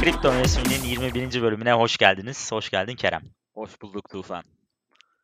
[0.00, 1.42] Kripto Mevsimi'nin 21.
[1.42, 2.52] bölümüne hoş geldiniz.
[2.52, 3.22] Hoş geldin Kerem.
[3.54, 4.44] Hoş bulduk Tufan.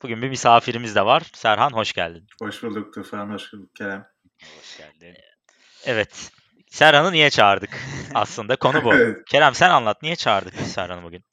[0.03, 1.23] Bugün bir misafirimiz de var.
[1.35, 2.27] Serhan hoş geldin.
[2.43, 4.07] Hoş bulduk Tufan, hoş bulduk Kerem.
[4.59, 5.17] Hoş geldin.
[5.85, 6.33] Evet.
[6.71, 7.81] Serhan'ı niye çağırdık?
[8.15, 8.95] Aslında konu bu.
[8.95, 9.25] Evet.
[9.29, 10.03] Kerem sen anlat.
[10.03, 11.25] Niye çağırdık biz Serhan'ı bugün?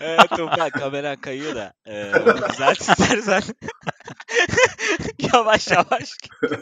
[0.00, 1.72] Evet Tufan kameran kayıyor da.
[1.86, 3.42] E, onu düzelt istersen.
[5.32, 6.16] yavaş yavaş.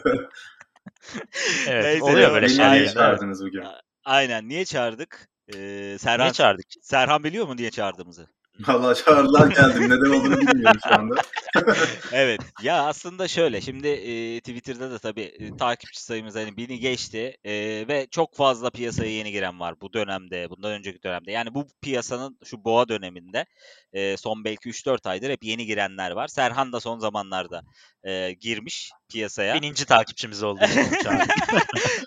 [1.67, 1.83] Evet.
[1.83, 2.73] Neyse, oluyor böyle şeyler.
[2.73, 3.63] niye çağırdınız bugün?
[4.05, 5.29] Aynen niye çağırdık?
[5.55, 5.57] E,
[5.99, 6.65] Serhan, Niye çağırdık?
[6.81, 8.27] Serhan biliyor mu niye çağırdığımızı?
[8.67, 9.83] Vallahi çağrılar geldim.
[9.83, 11.15] Neden olduğunu bilmiyorum şu anda.
[12.11, 12.41] Evet.
[12.63, 13.61] Ya aslında şöyle.
[13.61, 17.53] Şimdi e, Twitter'da da tabii e, takipçi sayımız hani bini geçti e,
[17.87, 21.31] ve çok fazla piyasaya yeni giren var bu dönemde, bundan önceki dönemde.
[21.31, 23.45] Yani bu piyasanın şu boğa döneminde
[23.93, 26.27] e, son belki 3-4 aydır hep yeni girenler var.
[26.27, 27.61] Serhan da son zamanlarda
[28.03, 29.55] e, girmiş piyasaya.
[29.55, 30.61] Bininci takipçimiz oldu.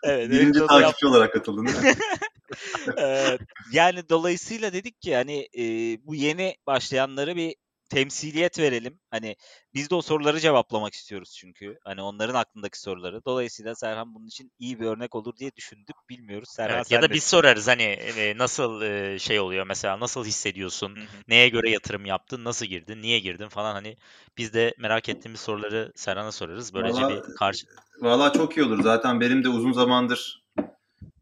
[0.05, 1.69] Evet, Birinci takipçi olarak katıldın?
[2.98, 3.39] Eee,
[3.73, 7.55] yani dolayısıyla dedik ki hani eee, bu yeni başlayanları bir
[7.91, 9.00] temsiliyet verelim.
[9.11, 9.37] Hani
[9.75, 11.78] biz de o soruları cevaplamak istiyoruz çünkü.
[11.84, 13.25] Hani onların aklındaki soruları.
[13.25, 15.97] Dolayısıyla Serhan bunun için iyi bir örnek olur diye düşündük.
[16.09, 16.48] Bilmiyoruz.
[16.53, 17.98] Serhan Evet, sen ya da biz sorarız hani
[18.39, 18.81] nasıl
[19.19, 20.97] şey oluyor mesela nasıl hissediyorsun?
[20.97, 21.06] Hı hı.
[21.28, 22.45] Neye göre yatırım yaptın?
[22.45, 23.03] Nasıl girdin?
[23.03, 23.97] Niye girdin falan hani
[24.39, 26.75] biz de merak ettiğimiz soruları Serhan'a sorarız.
[26.75, 27.67] Böylece Vallahi- bir karşı
[28.00, 28.83] Vallahi çok iyi olur.
[28.83, 30.44] Zaten benim de uzun zamandır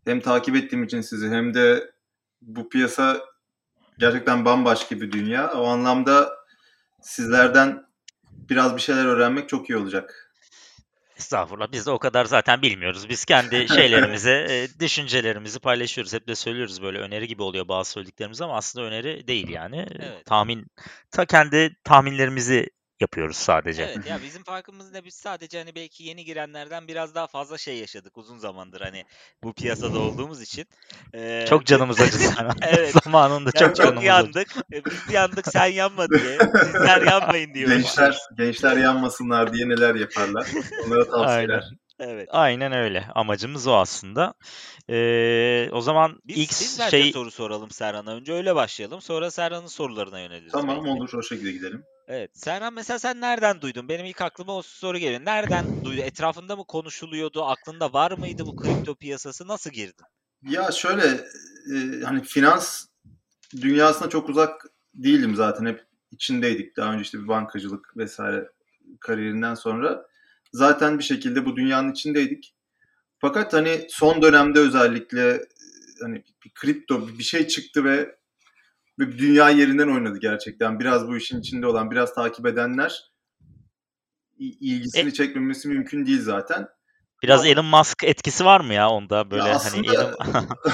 [0.05, 1.93] hem takip ettiğim için sizi hem de
[2.43, 3.21] bu piyasa
[3.99, 5.53] gerçekten bambaşka bir dünya.
[5.53, 6.33] O anlamda
[7.01, 7.87] sizlerden
[8.31, 10.33] biraz bir şeyler öğrenmek çok iyi olacak.
[11.17, 13.09] Estağfurullah biz de o kadar zaten bilmiyoruz.
[13.09, 16.13] Biz kendi şeylerimizi, e, düşüncelerimizi paylaşıyoruz.
[16.13, 19.87] Hep de söylüyoruz böyle öneri gibi oluyor bazı söylediklerimiz ama aslında öneri değil yani.
[20.01, 20.27] Evet.
[20.27, 20.67] Tahmin,
[21.11, 22.71] ta kendi tahminlerimizi
[23.03, 23.83] yapıyoruz sadece.
[23.83, 27.79] Evet ya bizim farkımız ne biz sadece hani belki yeni girenlerden biraz daha fazla şey
[27.79, 29.05] yaşadık uzun zamandır hani
[29.43, 30.67] bu piyasada olduğumuz için.
[31.15, 32.23] Eee, Çok canımız acıdı.
[32.63, 32.95] Evet.
[33.05, 34.07] Zamanında Ya çok çok, canımız acıdı.
[34.07, 34.49] yandık.
[34.73, 36.39] E, biz yandık sen yanma diye.
[36.65, 37.67] Sizler yanmayın diye.
[37.67, 40.47] Gençler gençler yanmasınlar diye neler yaparlar.
[40.87, 41.65] Onlara tavsiyeler.
[42.01, 42.29] Evet.
[42.33, 43.05] Aynen öyle.
[43.15, 44.35] Amacımız o aslında.
[44.91, 48.15] Ee, o zaman Biz, ilk şey soru soralım Serhan'a.
[48.15, 49.01] Önce öyle başlayalım.
[49.01, 50.53] Sonra Serhan'ın sorularına yöneliriz.
[50.53, 50.91] Tamam belki.
[50.91, 51.85] olur o şekilde gidelim.
[52.09, 52.31] Evet.
[52.35, 53.89] Serhan mesela sen nereden duydun?
[53.89, 55.25] Benim ilk aklıma o soru geliyor.
[55.25, 56.01] Nereden duydu?
[56.01, 57.45] Etrafında mı konuşuluyordu?
[57.45, 59.49] Aklında var mıydı bu kripto piyasası?
[59.49, 60.05] Nasıl girdin?
[60.43, 61.05] Ya şöyle
[61.75, 62.87] e, hani finans
[63.61, 66.77] dünyasına çok uzak değilim zaten hep içindeydik.
[66.77, 68.49] Daha önce işte bir bankacılık vesaire
[69.01, 70.07] kariyerinden sonra
[70.53, 72.55] zaten bir şekilde bu dünyanın içindeydik.
[73.19, 75.41] Fakat hani son dönemde özellikle e,
[76.03, 78.17] hani bir kripto bir şey çıktı ve
[79.19, 80.81] dünya yerinden oynadı gerçekten.
[80.81, 83.03] Biraz bu işin içinde olan, biraz takip edenler
[84.39, 86.69] ilgisini çekmemesi mümkün değil zaten.
[87.23, 90.15] biraz Elon Musk etkisi var mı ya onda böyle Ya hani Elon,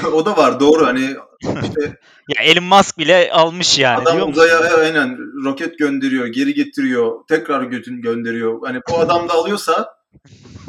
[0.13, 1.01] o da var doğru hani
[1.63, 4.31] işte ya Elon Musk bile almış yani Adam musun?
[4.31, 8.61] uzaya aynen roket gönderiyor, geri getiriyor, tekrar götün gönderiyor.
[8.67, 9.99] Hani bu adam da alıyorsa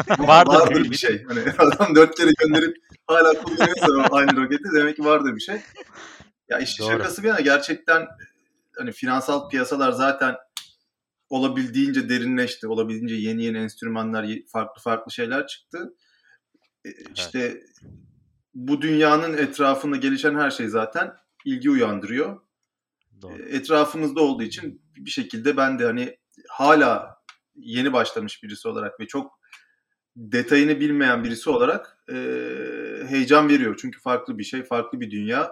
[0.19, 1.23] Vardır vardır bir- şey.
[1.27, 2.75] Hani adam dört kere gönderip
[3.07, 5.55] hala kullanıyorsa aynı roketi demek ki vardır bir şey.
[6.49, 6.91] Ya işin Doğru.
[6.91, 8.07] şakası bir yana gerçekten
[8.77, 10.35] hani finansal piyasalar zaten
[11.29, 12.67] olabildiğince derinleşti.
[12.67, 15.93] Olabildiğince yeni yeni enstrümanlar, farklı farklı şeyler çıktı.
[16.85, 17.61] E, İşte
[18.53, 21.13] bu dünyanın etrafında gelişen her şey zaten
[21.45, 22.41] ilgi uyandırıyor
[23.21, 23.33] Doğru.
[23.43, 26.17] etrafımızda olduğu için bir şekilde ben de hani
[26.49, 27.15] hala
[27.55, 29.39] yeni başlamış birisi olarak ve çok
[30.15, 32.15] detayını bilmeyen birisi olarak e,
[33.07, 33.77] heyecan veriyor.
[33.81, 35.51] Çünkü farklı bir şey, farklı bir dünya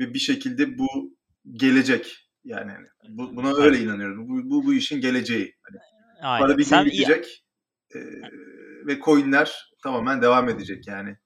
[0.00, 1.16] ve bir şekilde bu
[1.52, 2.28] gelecek.
[2.44, 2.72] Yani
[3.08, 4.28] bu, buna öyle inanıyorum.
[4.28, 5.54] Bu, bu, bu işin geleceği.
[5.62, 5.78] Hani
[6.22, 6.46] Aynen.
[6.46, 7.44] para bir gün Sen bitecek
[7.94, 7.98] e,
[8.86, 11.16] ve coinler tamamen devam edecek yani.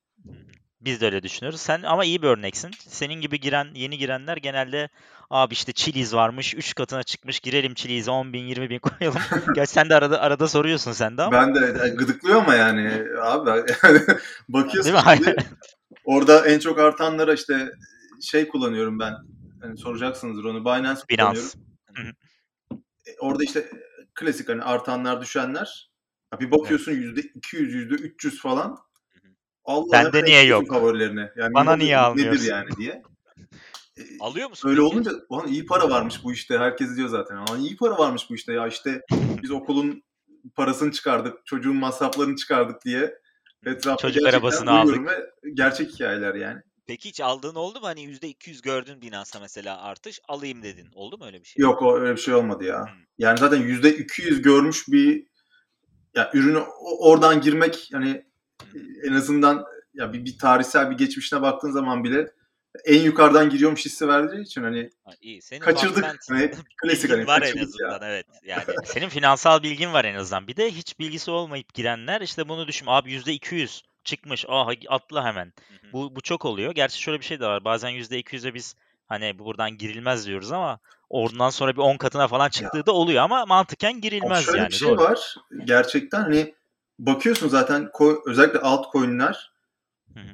[0.81, 1.61] Biz de öyle düşünüyoruz.
[1.61, 2.71] Sen ama iyi bir örneksin.
[2.79, 4.89] Senin gibi giren, yeni girenler genelde
[5.31, 9.21] abi işte Chiliz varmış, 3 katına çıkmış, girelim Chili's'e 10 bin, 20 bin koyalım.
[9.55, 11.33] Gerçi sen de arada arada soruyorsun sen de ama.
[11.33, 13.51] Ben de e, gıdıklıyor ama yani abi
[13.83, 14.01] yani
[14.49, 15.17] bakıyorsun Değil mi?
[15.17, 15.37] şimdi,
[16.05, 17.71] orada en çok artanlara işte
[18.23, 19.15] şey kullanıyorum ben.
[19.61, 20.65] Hani soracaksınızdır onu.
[20.65, 21.51] Binance, kullanıyorum.
[21.97, 22.13] Binance.
[23.07, 23.71] E, Orada işte
[24.15, 25.91] klasik hani artanlar düşenler.
[26.33, 28.79] Ya bir bakıyorsun yüzde 200 yüzde 300 falan.
[29.65, 30.69] Allah Bende niye yok?
[30.69, 31.33] favorilerine.
[31.37, 32.41] Yani Bana niye almıyorsun?
[32.43, 33.03] Nedir yani diye.
[33.99, 34.69] E, Alıyor musun?
[34.69, 34.93] Öyle peki?
[34.95, 36.59] olunca ulan iyi para varmış bu işte.
[36.59, 37.37] Herkes diyor zaten.
[37.37, 39.03] Ama iyi para varmış bu işte ya işte
[39.43, 40.03] biz okulun
[40.55, 43.19] parasını çıkardık, çocuğun masraflarını çıkardık diye
[43.67, 46.61] etrafta Çocuk arabasını duyuyorum Ve gerçek hikayeler yani.
[46.87, 47.87] Peki hiç aldığın oldu mu?
[47.87, 50.21] Hani %200 gördün Binance'da mesela artış.
[50.29, 50.89] Alayım dedin.
[50.95, 51.63] Oldu mu öyle bir şey?
[51.63, 52.87] Yok öyle bir şey olmadı ya.
[52.87, 53.01] Hmm.
[53.19, 55.27] Yani zaten yüzde 200 görmüş bir
[56.15, 56.59] ya ürünü
[56.99, 58.25] oradan girmek yani
[59.05, 59.65] en azından
[59.95, 62.33] ya bir, bir tarihsel bir geçmişine baktığın zaman bile
[62.85, 65.43] en yukarıdan giriyormuş hissi verdiği için hani Ha, iyi.
[65.43, 66.05] Senin kaçırdık.
[66.29, 66.51] Hani
[66.83, 67.99] klasik hani var en azından ya.
[68.03, 68.27] evet.
[68.45, 70.47] Yani Senin finansal bilgin var en azından.
[70.47, 72.87] Bir de hiç bilgisi olmayıp girenler işte bunu düşün.
[72.89, 74.45] Abi %200 çıkmış.
[74.49, 75.47] Ah atla hemen.
[75.69, 75.93] Hı hı.
[75.93, 76.75] Bu, bu çok oluyor.
[76.75, 77.65] Gerçi şöyle bir şey de var.
[77.65, 78.77] Bazen %200'e biz
[79.07, 80.79] hani bu buradan girilmez diyoruz ama
[81.11, 84.69] oradan sonra bir 10 katına falan çıktığı da oluyor ama mantıken Ama girilmez şöyle yani.
[84.69, 85.03] bir şey Doğru.
[85.03, 85.35] var.
[85.65, 86.55] Gerçekten hani
[86.99, 87.91] bakıyorsun zaten
[88.27, 89.53] özellikle altcoin'ler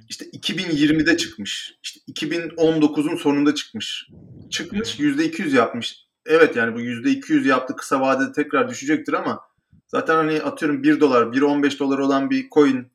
[0.08, 1.74] işte 2020'de çıkmış.
[1.82, 4.08] İşte 2019'un sonunda çıkmış.
[4.50, 5.96] Çıkmış %200 yapmış.
[6.26, 9.40] Evet yani bu %200 yaptı kısa vadede tekrar düşecektir ama
[9.88, 12.92] zaten hani atıyorum 1 dolar, 1.15 dolar olan bir coin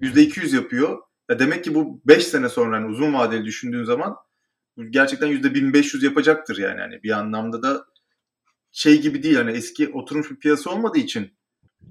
[0.00, 0.98] %200 yapıyor.
[1.30, 4.16] Ya demek ki bu 5 sene sonra hani uzun vadeli düşündüğün zaman
[4.90, 6.80] gerçekten %1500 yapacaktır yani.
[6.80, 7.84] yani bir anlamda da
[8.72, 11.38] şey gibi değil hani eski oturmuş bir piyasa olmadığı için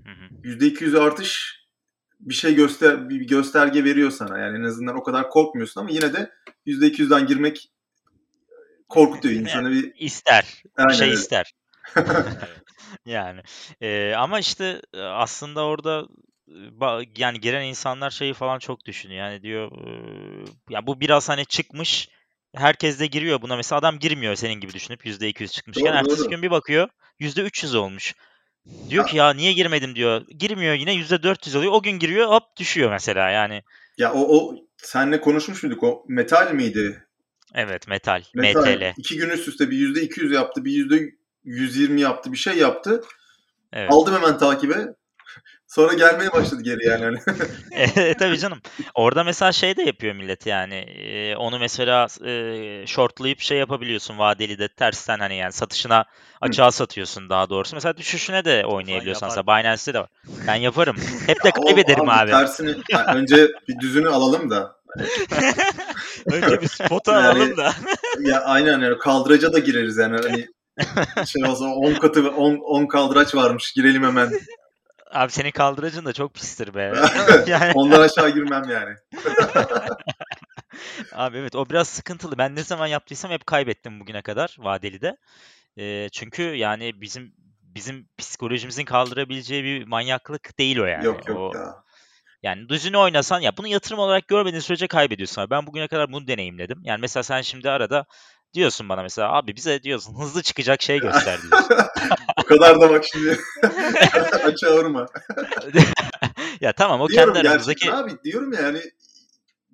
[0.05, 0.47] Hı hı.
[0.47, 1.57] %200 artış
[2.19, 4.39] bir şey göster bir gösterge veriyor sana.
[4.39, 6.31] Yani en azından o kadar korkmuyorsun ama yine de
[6.67, 7.71] %200'den girmek
[8.89, 10.63] korkutuyor insanı bir İster.
[10.75, 11.19] Aynen şey öyle.
[11.19, 11.53] ister.
[13.05, 13.41] Yani
[13.81, 16.07] e, ama işte aslında orada
[17.17, 19.25] yani giren insanlar şeyi falan çok düşünüyor.
[19.25, 19.71] Yani diyor
[20.69, 22.09] ya bu biraz hani çıkmış
[22.55, 23.55] herkes de giriyor buna.
[23.55, 26.29] Mesela adam girmiyor senin gibi düşünüp %200 çıkmışken Doğru, ertesi doğru.
[26.29, 26.89] gün bir bakıyor
[27.19, 28.15] %300 olmuş.
[28.89, 30.25] Diyor ki ya niye girmedim diyor.
[30.39, 31.71] Girmiyor yine %400 oluyor.
[31.71, 33.63] O gün giriyor hop düşüyor mesela yani.
[33.97, 35.83] ya o, o senle konuşmuş muyduk?
[35.83, 37.03] O metal miydi?
[37.53, 38.61] Evet metal, Metal.
[38.61, 38.93] MTL.
[38.97, 40.71] İki gün üst üste bir %200 yaptı, bir
[41.45, 43.03] %120 yaptı, bir şey yaptı.
[43.73, 43.91] Evet.
[43.91, 44.87] Aldım hemen takibe.
[45.67, 47.03] Sonra gelmeye başladı geri yani.
[47.05, 47.19] Hani
[47.97, 48.61] E, tabii canım.
[48.95, 50.75] Orada mesela şey de yapıyor millet yani.
[50.75, 56.05] E, onu mesela e, shortlayıp şey yapabiliyorsun vadeli de tersten hani yani satışına
[56.41, 57.75] açığa satıyorsun daha doğrusu.
[57.75, 59.59] Mesela düşüşüne de oynayabiliyorsun yapar aslında.
[59.59, 60.09] Binance'de de var.
[60.47, 60.97] Ben yaparım.
[61.27, 62.31] Hep de kaybederim abi.
[62.31, 64.77] Tersini, yani önce bir düzünü alalım da.
[66.31, 67.73] Önce bir spotu Yani- alalım da.
[68.19, 70.17] Ya aynen yani kaldıraca da gireriz yani.
[70.23, 70.47] Hani
[71.27, 74.31] şey olsa 10 katı 10 10 kaldıraç varmış girelim hemen.
[75.17, 76.93] Abi senin kaldıracın da çok pistir be.
[77.47, 78.95] yani Ondan aşağı girmem yani.
[81.11, 82.37] abi evet o biraz sıkıntılı.
[82.37, 85.17] Ben ne zaman yaptıysam hep kaybettim bugüne kadar vadeli de.
[85.77, 91.05] E, çünkü yani bizim bizim psikolojimizin kaldırabileceği bir manyaklık değil o yani.
[91.05, 91.83] yok yok O- ya.
[92.43, 95.41] Yani düzünü oynasan ya bunu yatırım olarak görmediğin sürece kaybediyorsun.
[95.41, 95.49] abi.
[95.49, 96.81] Ben bugüne kadar bunu deneyimledim.
[96.83, 98.05] Yani mesela sen şimdi arada
[98.53, 101.75] diyorsun bana mesela abi bize diyorsun hızlı çıkacak şey göster diyorsun.
[102.47, 103.39] O kadar da bak şimdi
[104.43, 105.05] açığa vurma.
[106.61, 108.81] ya tamam o diyorum kendi aramızdaki abi diyorum ya yani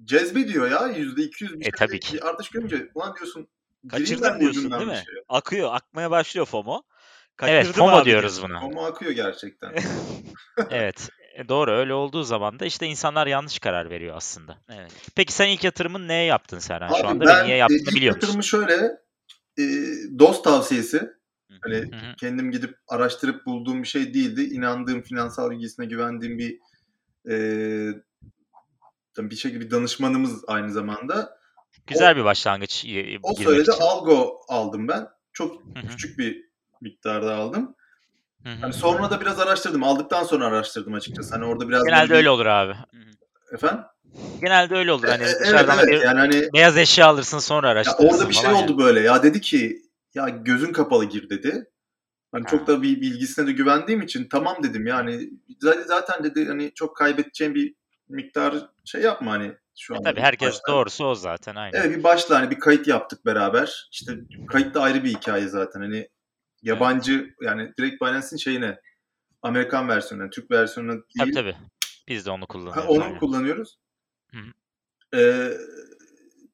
[0.04, 2.24] cezbe diyor ya yüzde iki yüz bir E, şey tabii ki.
[2.24, 3.48] artış görünce ulan diyorsun
[3.90, 4.94] Kaçırdım diyorsun değil mi?
[4.96, 5.24] şey.
[5.30, 5.70] Akıyor.
[5.74, 6.84] Akmaya başlıyor FOMO.
[7.44, 8.58] evet Kaçırdım FOMO abi diyoruz buna.
[8.60, 9.74] Ama akıyor gerçekten.
[10.70, 11.10] Evet.
[11.36, 14.58] e, Doğru öyle olduğu zaman da işte insanlar yanlış karar veriyor aslında.
[14.70, 14.92] Evet.
[15.16, 17.96] Peki sen ilk yatırımın neye yaptın Serhan şu Abi anda ben ve niye yaptığını ilk
[17.96, 18.28] biliyor musun?
[18.28, 18.92] yatırımı şöyle
[19.60, 19.64] e,
[20.20, 21.10] dost tavsiyesi
[21.62, 24.42] hani kendim gidip araştırıp bulduğum bir şey değildi.
[24.44, 26.60] İnandığım finansal bilgisine güvendiğim bir
[27.30, 27.36] e,
[29.18, 31.38] bir şekilde bir danışmanımız aynı zamanda.
[31.88, 33.82] Güzel bir başlangıç e, O söyledi için.
[33.82, 35.08] algo aldım ben.
[35.34, 36.50] Çok küçük bir
[36.82, 37.76] miktarda aldım.
[38.44, 38.58] Hı hı.
[38.62, 39.84] Hani sonra da biraz araştırdım.
[39.84, 41.36] Aldıktan sonra araştırdım açıkçası.
[41.36, 42.74] Hani orada biraz Genelde böyle öyle bir- olur abi.
[43.54, 43.84] Efendim?
[44.42, 45.08] Genelde öyle olur.
[45.08, 48.30] Hani E, e, evet evet bir yani hani beyaz eşya alırsın sonra ya araştırırsın orada
[48.30, 49.00] bir şey falan oldu böyle.
[49.00, 49.82] Ya dedi ki
[50.16, 51.66] ya gözün kapalı gir dedi.
[52.32, 52.50] Hani Ha.
[52.50, 55.30] çok da bir bilgisine de güvendiğim için tamam dedim yani
[55.88, 57.76] zaten- dedi hani çok kaybedeceğim bir
[58.10, 60.10] miktar şey yapma hani şu E anda.
[60.10, 60.72] tabii herkes başta.
[60.72, 61.80] doğrusu o zaten aynen.
[61.82, 63.88] Evet bir başla hani bir kayıt yaptık beraber.
[63.92, 64.14] İşte
[64.48, 65.80] kayıt da ayrı bir hikaye zaten.
[65.82, 66.10] Hani
[66.62, 68.80] yabancı yani direkt Binance'in şeyine
[69.42, 71.04] Amerikan versiyonuna, Türk versiyonuna değil.
[71.20, 71.56] Tabii tabii.
[72.08, 72.90] Biz de onu Ha, kullanıyoruz.
[72.90, 73.20] onu aynen.
[73.20, 73.78] kullanıyoruz.
[74.32, 74.38] Hı
[75.16, 75.52] Ee,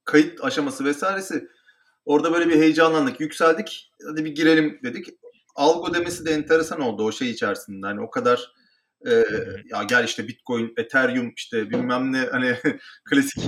[0.06, 1.48] kayıt aşaması vesairesi.
[2.06, 3.92] Orada böyle bir heyecanlandık, yükseldik.
[4.10, 5.08] Hadi bir girelim dedik.
[5.56, 7.86] Algo demesi de enteresan oldu o şey içerisinde.
[7.88, 8.52] Hani o kadar
[9.08, 9.12] e,
[9.66, 12.56] ya gel işte Bitcoin, Ethereum işte bilmem ne hani
[13.10, 13.44] klasik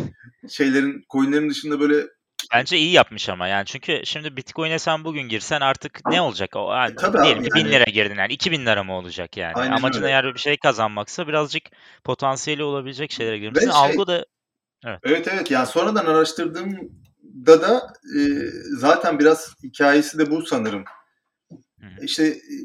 [0.49, 2.07] şeylerin, coinlerin dışında böyle
[2.53, 6.55] Bence iyi yapmış ama yani çünkü şimdi Bitcoin'e sen bugün girsen artık ne olacak?
[6.55, 7.71] O, E, tabii diyelim ki 1000 yani.
[7.71, 9.53] lira girdin yani 2000 lira mı olacak yani?
[9.55, 10.11] Aynen Amacın öyle.
[10.11, 11.63] eğer bir şey kazanmaksa birazcık
[12.03, 13.71] potansiyeli olabilecek şeylere girmişsin.
[13.71, 14.25] şey- Algo da
[15.03, 16.77] Evet evet yani sonradan araştırdığımda
[17.61, 18.19] da e,
[18.77, 20.83] zaten biraz hikayesi de bu sanırım.
[22.01, 22.55] İşte e,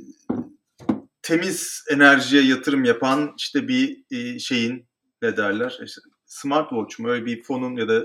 [1.23, 4.89] temiz enerjiye yatırım yapan işte bir e, şeyin
[5.23, 5.79] ne derler?
[5.85, 7.11] İşte smartwatch mu?
[7.11, 8.05] Öyle bir fonun ya da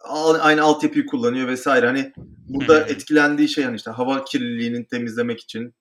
[0.00, 1.86] a- aynı altyapıyı kullanıyor vesaire.
[1.86, 2.12] Hani
[2.48, 5.74] burada etkilendiği şey hani işte hava kirliliğinin temizlemek için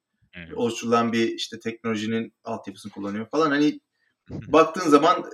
[0.55, 3.49] oluşturulan bir işte teknolojinin altyapısını kullanıyor falan.
[3.49, 3.79] Hani
[4.29, 5.25] baktığın zaman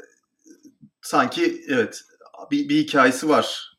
[1.02, 2.02] sanki evet
[2.52, 3.77] bir, bir hikayesi var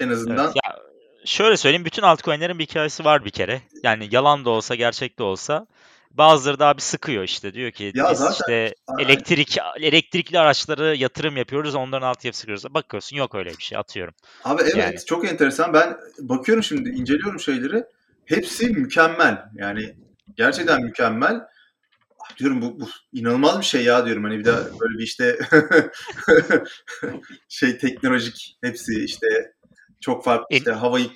[0.00, 0.44] en azından.
[0.44, 0.76] Evet, ya
[1.24, 3.62] şöyle söyleyeyim bütün altcoin'lerin bir hikayesi var bir kere.
[3.82, 5.66] Yani yalan da olsa gerçek de olsa
[6.10, 9.08] bazıları daha bir sıkıyor işte diyor ki Ya biz zaten- işte Aynen.
[9.08, 12.74] elektrik elektrikli araçlara yatırım yapıyoruz onların altyapısı kuruyoruz.
[12.74, 14.14] Bakıyorsun yok öyle bir şey atıyorum.
[14.44, 14.96] Abi evet Yani.
[15.06, 15.72] çok enteresan.
[15.72, 17.84] Ben bakıyorum şimdi inceliyorum şeyleri.
[18.24, 19.44] Hepsi mükemmel.
[19.54, 19.94] Yani
[20.36, 21.34] gerçekten mükemmel.
[22.20, 24.24] Ah, Diyorum bu, bu inanılmaz bir şey ya diyorum.
[24.24, 25.38] Hani bir daha böyle bir işte
[27.48, 29.26] şey teknolojik hepsi işte
[30.00, 31.10] çok farklı En- işte havayı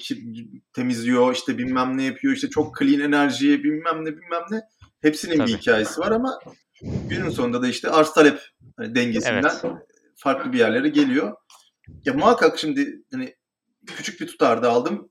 [0.73, 4.61] temizliyor işte bilmem ne yapıyor işte çok clean enerji bilmem ne bilmem ne
[5.03, 5.49] hepsinin Tabii.
[5.53, 6.39] bir hikayesi var ama
[6.83, 8.41] günün sonunda da işte arz talep
[8.77, 9.65] hani dengesinden Evet.
[10.17, 11.37] farklı bir yerlere geliyor.
[12.05, 13.35] Ya muhakkak şimdi hani
[13.87, 15.11] küçük bir tutarda aldım.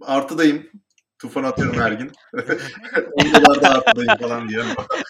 [0.00, 0.70] Artıdayım.
[1.18, 2.12] Tufan atıyorum her gün.
[3.12, 4.64] 10 dolarda artıdayım falan diyor.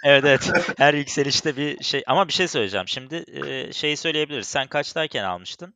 [0.05, 2.89] Evet evet her yükselişte bir şey ama bir şey söyleyeceğim.
[2.89, 4.47] Şimdi e, şeyi söyleyebiliriz.
[4.47, 5.75] Sen kaçtayken almıştın?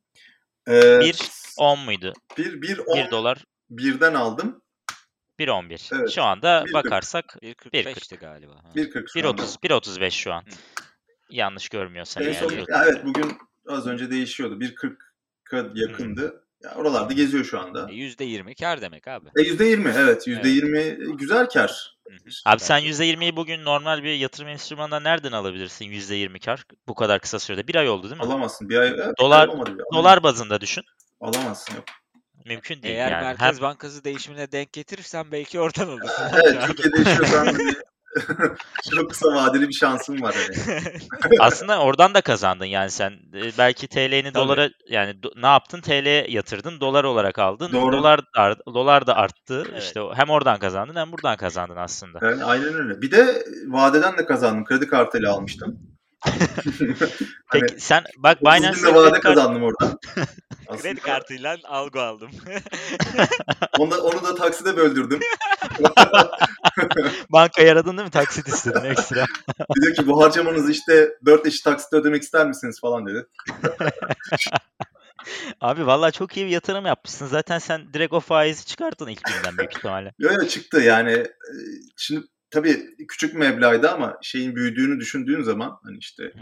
[0.67, 1.17] Ee, Bir
[1.57, 2.13] 10 muydu?
[2.37, 4.61] bir, bir, 1 on, dolar birden aldım.
[5.39, 5.95] 1.11.
[5.99, 6.73] Evet, Şu anda 1.40.
[6.73, 8.53] bakarsak 1.45'ti galiba.
[8.55, 8.69] Ha.
[8.75, 9.41] 1.40 şu anda.
[9.41, 10.41] 1.30 1.35 şu an.
[10.41, 10.45] Hı.
[11.29, 12.37] Yanlış görmüyorsam En yani.
[12.37, 12.71] son, 1.30.
[12.71, 14.59] ya evet bugün az önce değişiyordu.
[14.59, 16.44] 1.40'a yakındı.
[16.65, 17.87] Ya oralarda geziyor şu anda.
[17.89, 19.29] E, %20 kar demek abi.
[19.37, 21.95] E %20 evet %20 güzel kar.
[22.07, 22.29] Hı hı.
[22.45, 23.03] Abi sen Bence.
[23.03, 27.67] %20'yi bugün normal bir yatırım enstrümanından nereden alabilirsin %20 kar bu kadar kısa sürede?
[27.67, 28.23] Bir ay oldu değil mi?
[28.23, 28.69] Alamazsın.
[28.69, 29.83] Bir ay evet, Dolar- bir.
[29.93, 30.83] Dolar bazında düşün.
[31.21, 31.83] Alamazsın yok.
[32.45, 33.23] Mümkün değil Eğer yani.
[33.23, 36.23] Merkez Hem Bankası değişimine denk getirirsen belki oradan alırsın.
[36.33, 37.73] Evet Türkiye'de yaşıyorsan hani
[38.95, 40.81] çok kısa vadeli bir şansın var hani.
[41.39, 45.81] aslında oradan da kazandın yani sen e, belki TL'ni dolara yani do- ne yaptın?
[45.81, 47.73] TL yatırdın, dolar olarak aldın.
[47.73, 47.97] Doğru.
[47.97, 49.67] Dolar da, ar- dolar da arttı.
[49.71, 49.83] Evet.
[49.83, 52.19] İşte hem oradan kazandın hem buradan kazandın aslında.
[52.21, 53.01] Yani aynen öyle.
[53.01, 54.65] Bir de vadeden de kazandım.
[54.65, 55.79] Kredi kartıyla almıştım.
[57.51, 59.71] Peki Hani sen bak 30 Binance'e günde vade kredi kazandım.
[60.67, 62.31] Aslında Kredi kartıyla algo aldım.
[63.79, 65.19] Onu da, onu da takside böldürdüm.
[67.29, 68.11] bankayı aradın değil mi?
[68.11, 69.25] Taksit istedin ekstra.
[69.81, 73.25] Dedi ki bu harcamanızı işte 4 eşit taksitle ödemek ister misiniz falan dedi.
[75.61, 77.27] Abi vallahi çok iyi bir yatırım yapmışsın.
[77.27, 80.13] Zaten sen direkt o faizi çıkarttın ilk günden büyük ihtimalle.
[80.19, 81.11] Yo yo çıktı yani.
[81.11, 81.27] e,
[81.97, 86.33] Şimdi tabii küçük meblağdı ama şeyin büyüdüğünü düşündüğün zaman hani işte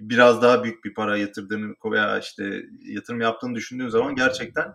[0.00, 4.74] biraz daha büyük bir para yatırdığını veya işte yatırım yaptığını düşündüğün zaman gerçekten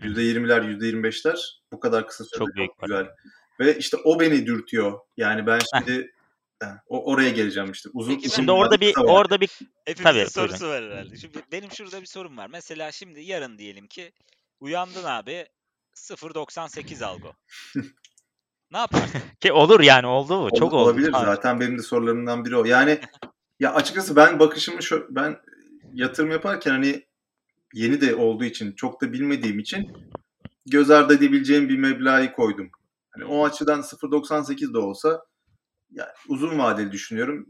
[0.00, 1.38] %20'ler %25'ler
[1.72, 3.00] bu kadar kısa sürede Çok çok, para.
[3.02, 3.14] güzel.
[3.60, 4.98] Ve işte o beni dürtüyor.
[5.16, 6.12] Yani ben şimdi
[6.62, 7.88] heh, o, oraya geleceğim işte.
[7.92, 9.04] Uzun, Peki uzun Şimdi orada bir var.
[9.04, 9.50] orada bir
[9.84, 11.16] Hepimizin Tabii, sorusu var herhalde.
[11.16, 12.46] Şimdi benim şurada bir sorum var.
[12.50, 14.12] Mesela şimdi yarın diyelim ki
[14.60, 15.46] uyandın abi
[15.94, 17.32] 0.98 algo.
[18.72, 19.20] ne yaparsın?
[19.40, 20.48] ki olur yani oldu mu?
[20.58, 20.84] Çok Ol- oldu.
[20.84, 21.26] Olabilir Tamam.
[21.26, 22.64] zaten benim de sorularımdan biri o.
[22.64, 23.00] Yani
[23.60, 25.36] ya açıkçası ben bakışımı şu ben
[25.92, 27.06] yatırım yaparken hani
[27.74, 29.92] yeni de olduğu için çok da bilmediğim için
[30.66, 32.70] göz ardı edebileceğim bir meblağı koydum.
[33.10, 35.22] Hani o açıdan 0.98 de olsa
[35.90, 37.46] yani uzun vadeli düşünüyorum.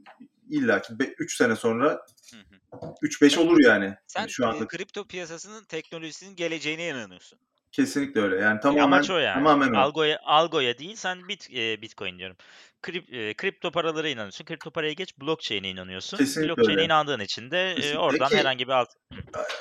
[0.51, 1.89] İlla ki 3 sene sonra
[2.33, 2.95] Hı hı.
[3.03, 3.95] 3-5 olur yani.
[4.07, 7.39] Sen Hani şu anda e, kripto piyasasının teknolojisinin geleceğine inanıyorsun.
[7.73, 8.37] Kesinlikle öyle.
[8.37, 9.35] Yani E, tamamen Amaç o yani.
[9.35, 9.79] tamamen o.
[9.79, 12.37] Algoya, algoya değil sen bit, e, Bitcoin diyorum.
[12.83, 14.45] Krip, e, kripto paralara inanıyorsun.
[14.45, 16.17] Kripto paraya geç blockchain'e inanıyorsun.
[16.17, 16.85] Kesinlikle Blockchain'e öyle.
[16.85, 18.89] inandığın için de e, oradan Peki- herhangi bir alt...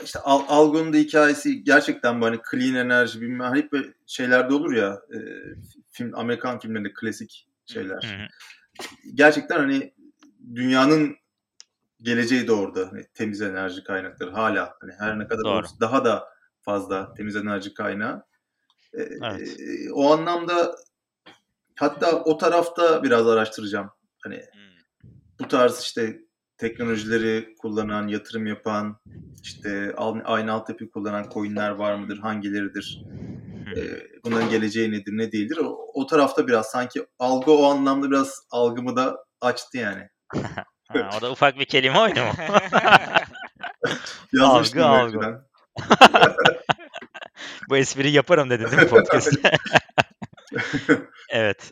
[0.03, 4.73] işte Al- Algon'un da hikayesi gerçekten bu hani clean enerji bilmem hep böyle şeylerde olur
[4.73, 5.17] ya e,
[5.91, 8.29] film Amerikan filmlerinde klasik şeyler.
[9.13, 9.93] Gerçekten hani
[10.55, 11.17] dünyanın
[12.01, 12.91] geleceği de orada.
[12.91, 15.65] Hani temiz enerji kaynakları hala hani her ne kadar Doğru.
[15.79, 16.36] daha da
[16.67, 18.23] fazla temiz enerji kaynağı.
[18.93, 19.59] E, Evet.
[19.59, 20.75] e, o anlamda
[21.75, 23.89] hatta o tarafta biraz araştıracağım.
[24.23, 24.43] Hani
[25.39, 26.19] bu tarz işte
[26.57, 28.99] teknolojileri kullanan, yatırım yapan,
[29.43, 29.93] işte
[30.25, 33.03] aynı altyapıyı kullanan coinler var mıdır, hangileridir.
[33.77, 35.57] Ee, bunların geleceği nedir, ne değildir.
[35.57, 40.09] O, o tarafta biraz sanki algı o anlamda biraz algımı da açtı yani.
[40.87, 42.31] Ha, o da ufak bir kelime oyunu mu?
[44.41, 45.41] Algı, önceden.
[47.69, 49.51] Bu espriyi yaparım dedin değil mi podcast'te?
[51.29, 51.71] evet.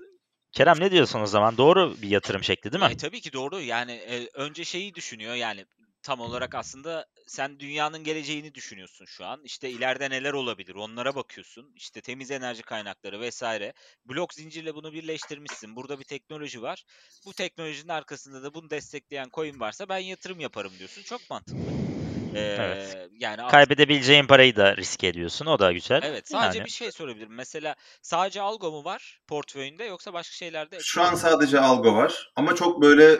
[0.52, 1.58] Kerem ne diyorsun o zaman?
[1.58, 2.92] Doğru bir yatırım şekli değil mi?
[2.92, 3.62] E, tabii ki doğru.
[3.62, 5.36] Yani e, önce şeyi düşünüyor.
[5.36, 5.66] Yani
[6.04, 9.42] tam olarak aslında sen dünyanın geleceğini düşünüyorsun şu an.
[9.44, 11.72] İşte ileride neler olabilir onlara bakıyorsun.
[11.76, 13.74] İşte temiz enerji kaynakları vesaire.
[14.06, 15.76] Blok zincirle bunu birleştirmişsin.
[15.76, 16.84] Burada bir teknoloji var.
[17.26, 21.04] Bu teknolojinin arkasında da bunu destekleyen coin varsa ben yatırım yaparım diyorsun.
[21.04, 21.95] Çok mantıklı.
[22.36, 22.98] Ee, Evet.
[23.20, 25.46] Yani Kaybedebileceğin parayı da riske ediyorsun.
[25.46, 26.02] O da güzel.
[26.04, 26.66] Evet, sadece Yani.
[26.66, 27.34] bir şey sorabilirim.
[27.34, 30.78] Mesela sadece algo mu var portföyünde yoksa başka şeylerde?
[30.82, 32.32] Şu an sadece algo var.
[32.36, 33.20] Ama çok böyle e,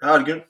[0.00, 0.42] her gün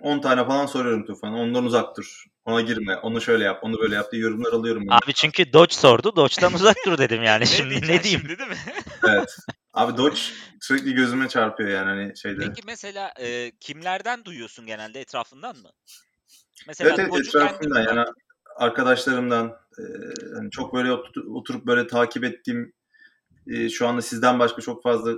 [0.00, 1.34] 10 tane falan soruyorum Tufan.
[1.34, 2.24] Ondan uzak dur.
[2.44, 2.96] Ona girme.
[2.96, 3.58] Onu şöyle yap.
[3.62, 4.82] Onu böyle yap diye yorumlar alıyorum.
[4.88, 4.94] ben.
[4.94, 6.16] Abi çünkü Dodge sordu.
[6.16, 7.46] Dodge'dan uzak dur dedim yani.
[7.56, 8.20] Şimdi ne diyeyim?
[8.20, 8.56] Şimdi değil mi?
[9.08, 9.36] Evet.
[9.72, 10.20] Abi Dodge
[10.60, 12.40] sürekli gözüme çarpıyor yani hani şeyde.
[12.48, 15.70] Peki mesela e, kimlerden duyuyorsun genelde etrafından mı?
[16.66, 18.04] Mesela Evet evet etrafımdan yani
[18.56, 19.82] arkadaşlarımdan e,
[20.34, 22.72] hani çok böyle otur- oturup böyle takip ettiğim
[23.46, 25.14] e, şu anda sizden başka çok fazla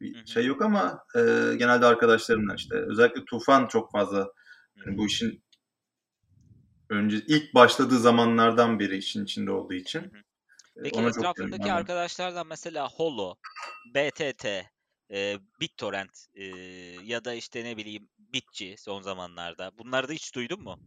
[0.00, 1.20] bir şey yok ama e,
[1.56, 2.74] genelde arkadaşlarımdan işte.
[2.74, 4.32] Özellikle Tufan çok fazla
[4.78, 4.96] hı.
[4.96, 5.42] bu işin
[6.90, 12.88] önce ilk başladığı zamanlardan beri işin içinde olduğu için e, Peki ona etrafındaki arkadaşlardan mesela
[12.88, 13.34] Holo,
[13.94, 14.46] BTT,
[15.10, 16.44] e, BitTorrent e,
[17.04, 19.70] ya da işte ne bileyim Bitçi son zamanlarda.
[19.78, 20.80] Bunları da hiç duydun mu?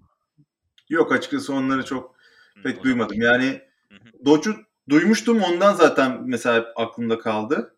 [0.89, 2.15] Yok açıkçası onları çok
[2.53, 3.21] Hı, o pek zaman- duymadım.
[3.21, 4.55] Yani Hı hı, Doge'u
[4.89, 7.77] duymuştum ondan zaten mesela aklımda kaldı.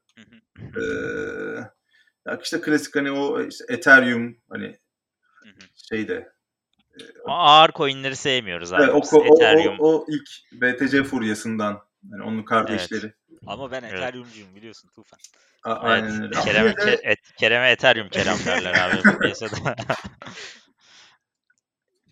[0.60, 0.82] Ee,
[2.28, 4.78] ya işte klasik hani o işte Ethereum hani
[5.90, 6.34] şeyde
[7.24, 8.84] O ağır coinleri sevmiyoruz abi.
[8.84, 9.76] Evet, o, o, o, Ethereum.
[9.80, 11.82] o ilk BTC furyasından
[12.12, 13.14] yani onun kardeşleri.
[13.48, 13.94] Ama ben Evet.
[13.94, 15.20] Ethereum'cuyum biliyorsun Tufan.
[15.64, 16.04] A- Evet.
[16.04, 16.36] Aynen öyle.
[16.36, 19.76] Ama Kerem'e, yine de- Ke- et- Kerem'e Ethereum Kerem derler abi piyasada.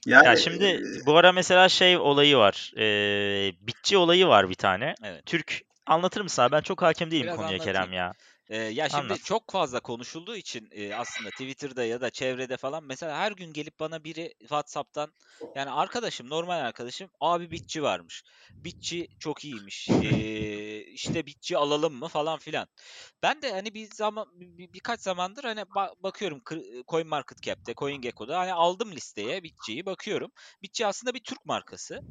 [0.06, 2.72] yani ya şimdi bu ara mesela şey olayı var.
[2.76, 4.96] Eee bitçi olayı var bir tane.
[5.04, 5.26] Evet.
[5.26, 6.52] Türk anlatır mısın abi?
[6.52, 7.74] Ben çok hakim değilim Biraz konuya anlatayım.
[7.78, 8.14] Kerem ya.
[8.52, 9.24] Ee, ya şimdi Anlat.
[9.24, 13.80] çok fazla konuşulduğu için e, aslında Twitter'da ya da çevrede falan mesela her gün gelip
[13.80, 15.14] bana biri WhatsApp'tan
[15.56, 18.24] yani arkadaşım normal arkadaşım abi bitçi varmış.
[18.66, 19.90] Bitçi çok iyiymiş.
[19.90, 22.68] Ee, işte bitçi alalım mı falan filan.
[23.24, 26.42] Ben de hani bir zaman bir- birkaç zamandır hani ba- bakıyorum
[26.88, 30.32] Coin Market Cap'te, CoinGecko'da hani aldım listeye bitçiyi bakıyorum.
[30.62, 32.02] Bitçi aslında bir Türk markası.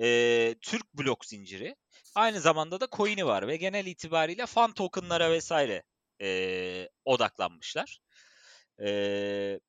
[0.00, 1.76] Ee, Türk blok zinciri.
[2.14, 5.82] Aynı zamanda da coin'i var ve genel itibariyle fan token'lara vesaire
[6.20, 8.00] eee, odaklanmışlar.
[8.80, 9.60] Eee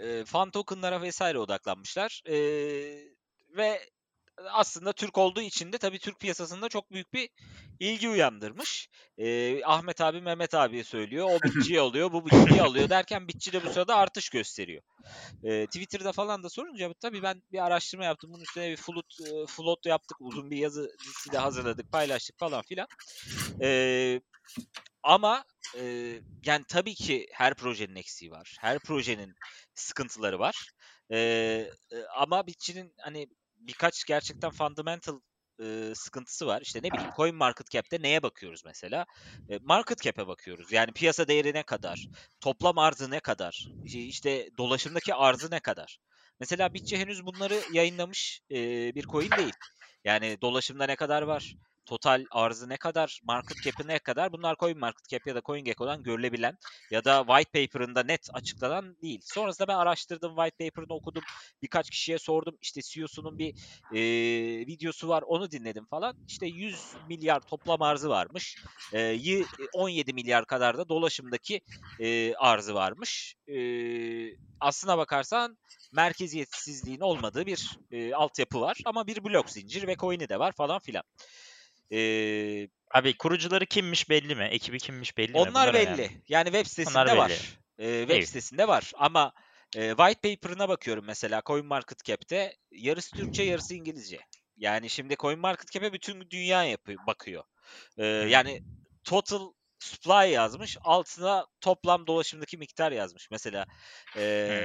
[0.00, 2.22] eee, fan token'lara vesaire odaklanmışlar.
[2.26, 3.14] Eee,
[3.56, 3.80] ve
[4.50, 7.30] aslında Türk olduğu için de tabii Türk piyasasında çok büyük bir
[7.80, 8.88] ilgi uyandırmış.
[9.18, 11.26] Eee, Ahmet abi Mehmet abiye söylüyor.
[11.30, 14.82] O bitçiyi alıyor, bu bitçiyi alıyor derken bitçi de bu sırada artış gösteriyor.
[15.42, 18.32] Eee, Twitter'da falan da sorunca tabii ben bir araştırma yaptım.
[18.32, 19.06] Bunun üstüne bir float,
[19.48, 20.16] float yaptık.
[20.20, 22.88] Uzun bir yazı dizisi de hazırladık, paylaştık falan filan.
[23.60, 24.20] Eee,
[25.02, 25.44] ama
[25.74, 28.56] eee, yani tabii ki her projenin eksiği var.
[28.60, 29.34] Her projenin
[29.74, 30.70] sıkıntıları var.
[31.10, 33.28] Eee, e, ama bitçinin hani
[33.66, 35.20] birkaç gerçekten fundamental
[35.60, 36.60] eee, sıkıntısı var.
[36.62, 39.06] İşte ne bileyim Coin Market Cap'te neye bakıyoruz mesela?
[39.50, 40.72] E, market Cap'e bakıyoruz.
[40.72, 42.08] Yani piyasa değeri ne kadar?
[42.40, 43.74] Toplam arzı ne kadar?
[43.82, 45.98] İşte- dolaşımdaki arzı ne kadar?
[46.40, 49.54] Mesela Bitçi henüz bunları yayınlamış eee, bir coin değil.
[50.04, 51.54] Yani dolaşımda ne kadar var?
[51.86, 53.20] Total arzı ne kadar?
[53.24, 54.32] Market cap'i ne kadar?
[54.32, 56.58] Bunlar Coin Market Cap ya da CoinGecko'dan görülebilen
[56.90, 59.20] ya da white paper'ında net açıklanan değil.
[59.24, 61.26] Sonrasında ben araştırdım, white paper'ını okudum.
[61.62, 62.56] Birkaç kişiye sordum.
[62.60, 63.54] İşte CEO'sunun bir
[63.90, 66.14] eee, videosu var, onu dinledim falan.
[66.28, 68.58] İşte 100 milyar toplam arzı varmış.
[68.92, 71.60] Yı- 17 milyar kadar da dolaşımdaki
[71.98, 73.34] eee, arzı varmış.
[73.46, 75.58] Eee, aslına bakarsan
[75.92, 80.78] merkeziyetsizliğin olmadığı bir e, altyapı var ama bir blok zincir ve coin'i de var falan
[80.78, 81.02] filan.
[81.92, 84.44] Ee, Abi kurucuları kimmiş belli mi?
[84.44, 85.38] Ekibi kimmiş belli mi?
[85.38, 85.86] onlar belli.
[85.86, 86.10] önemli.
[86.28, 87.56] Yani web sitesinde Onlar var.
[87.78, 87.88] belli.
[87.88, 88.26] Ee, web İyi.
[88.26, 89.32] sitesinde var ama
[89.76, 94.20] e, white paper'ına bakıyorum mesela CoinMarketCap'te yarısı Türkçe yarısı İngilizce.
[94.56, 97.44] Yani şimdi CoinMarketCap'e bütün dünya yapıyor, bakıyor.
[97.98, 98.60] Ee, yani
[99.04, 100.76] total supply yazmış.
[100.84, 103.30] Altına toplam dolaşımdaki miktar yazmış.
[103.30, 103.66] Mesela
[104.16, 104.20] e,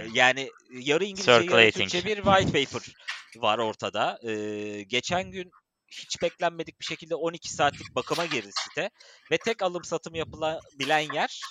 [0.06, 0.16] Hmm.
[0.16, 1.72] yani yarı İngilizce yarı.
[1.72, 2.96] Türkçe bir white paper
[3.42, 4.20] var ortada.
[4.28, 5.52] Ee, geçen gün
[5.92, 8.90] hiç beklenmedik bir şekilde 12 saatlik bakıma girdi site
[9.32, 11.42] ve tek alım satım yapılabilen yer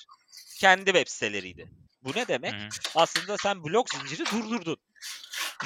[0.58, 1.70] kendi web siteleriydi.
[2.02, 2.52] Bu ne demek?
[2.52, 2.68] Hı.
[2.94, 4.76] Aslında sen blok zinciri durdurdun.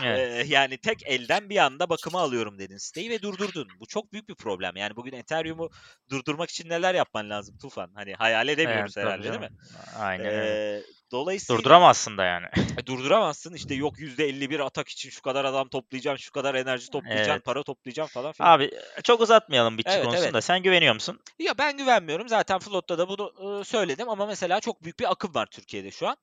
[0.03, 0.19] Evet.
[0.19, 3.69] Ee, yani tek elden bir anda bakıma alıyorum dedin siteyi ve durdurdun.
[3.81, 4.77] Bu çok büyük bir problem.
[4.77, 5.71] Yani bugün Ethereum'u
[6.11, 7.91] durdurmak için neler yapman lazım Tufan?
[7.95, 9.51] Hani hayal edemiyoruz Evet, herhalde değil mi?
[9.99, 10.25] Aynen.
[10.25, 10.83] Ee,
[11.15, 12.47] dolayısıyla Durduramazsın da yani.
[12.83, 13.55] e, durduramazsın.
[13.55, 17.45] İşte yok %51 atak için şu kadar adam toplayacaksın, şu kadar enerji toplayacaksın, Evet.
[17.45, 18.51] para toplayacaksın falan filan.
[18.51, 18.71] Abi
[19.05, 20.35] çok uzatmayalım bitçi Evet, konusunu evet.
[20.35, 20.41] da.
[20.41, 21.21] Sen güveniyor musun?
[21.39, 22.29] Ya ben güvenmiyorum.
[22.29, 26.09] Zaten Float'ta da bunu e, söyledim ama mesela çok büyük bir akım var Türkiye'de şu
[26.09, 26.17] an.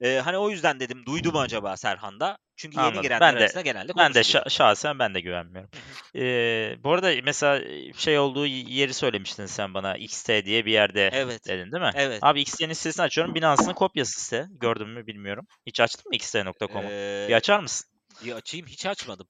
[0.00, 2.38] E, hani o yüzden dedim duydu mu acaba Serhan'da?
[2.58, 3.02] Çünkü yeni Anladım.
[3.02, 5.70] girenler Ben de- arasında genelde Ben de şa- şahsen ben de güvenmiyorum.
[6.16, 7.60] Ee, bu arada mesela
[7.96, 11.46] şey olduğu yeri söylemiştin sen bana XT diye bir yerde Evet.
[11.48, 11.90] dedin değil mi?
[11.94, 12.18] Evet.
[12.22, 13.34] Abi XT'nin sitesini açıyorum.
[13.34, 14.46] Binance'ın kopyası site.
[14.50, 15.46] Gördün mü bilmiyorum.
[15.66, 16.88] Hiç açtın mı XT.com'u?
[16.90, 17.90] Ee, Bir açar mısın?
[18.24, 19.28] bir açayım hiç açmadım.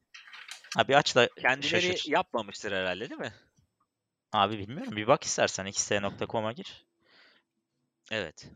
[0.77, 2.11] Ha bir aç da Kendileri şaşır.
[2.11, 3.33] yapmamıştır herhalde değil mi?
[4.33, 4.97] Abi bilmiyorum.
[4.97, 6.87] Bir bak istersen XT.com'a gir.
[8.11, 8.47] Evet.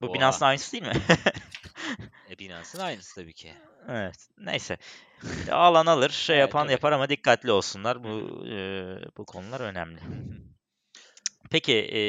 [0.00, 0.14] Bu Oha.
[0.14, 0.92] Binance'ın aynısı değil mi?
[2.38, 3.54] Binance'ın aynısı tabii ki.
[3.88, 4.28] evet.
[4.38, 4.76] Neyse.
[5.50, 6.72] Alan alır, şey Evet, yapan tabii.
[6.72, 8.04] yapar ama dikkatli olsunlar.
[8.04, 8.08] Bu
[8.46, 8.56] e,
[9.16, 10.00] bu konular önemli.
[11.50, 12.00] Peki e,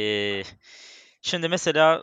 [1.22, 2.02] şimdi mesela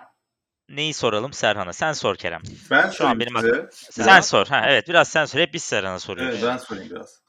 [0.69, 1.73] neyi soralım Serhan'a?
[1.73, 2.43] Sen sor Kerem.
[2.71, 3.69] Ben Şu an benim size.
[3.73, 4.21] Sen Serhan?
[4.21, 4.47] sor.
[4.47, 5.39] Ha evet biraz sen sor.
[5.41, 6.35] Hep biz Serhan'a soruyoruz.
[6.35, 7.25] Evet ben sorayım biraz.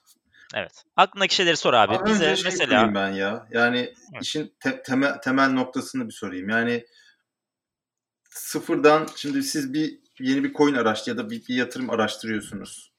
[0.55, 0.83] Evet.
[0.95, 2.05] Aklındaki şeyleri sor abi.
[2.05, 3.47] Bize önce şey mesela ben ya.
[3.51, 4.19] Yani Hı.
[4.21, 6.49] işin te- temel, temel noktasını bir sorayım.
[6.49, 6.85] Yani
[8.29, 12.93] sıfırdan şimdi siz bir yeni bir coin araç ya da bir, bir yatırım araştırıyorsunuz.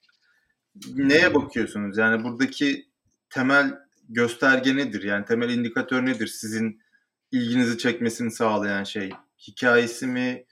[0.95, 1.97] Neye bakıyorsunuz?
[1.97, 2.87] Yani buradaki
[3.29, 3.73] temel
[4.09, 5.03] gösterge nedir?
[5.03, 6.27] Yani temel indikatör nedir?
[6.27, 6.81] Sizin
[7.31, 9.09] ilginizi çekmesini sağlayan şey.
[9.47, 10.45] Hikayesi mi?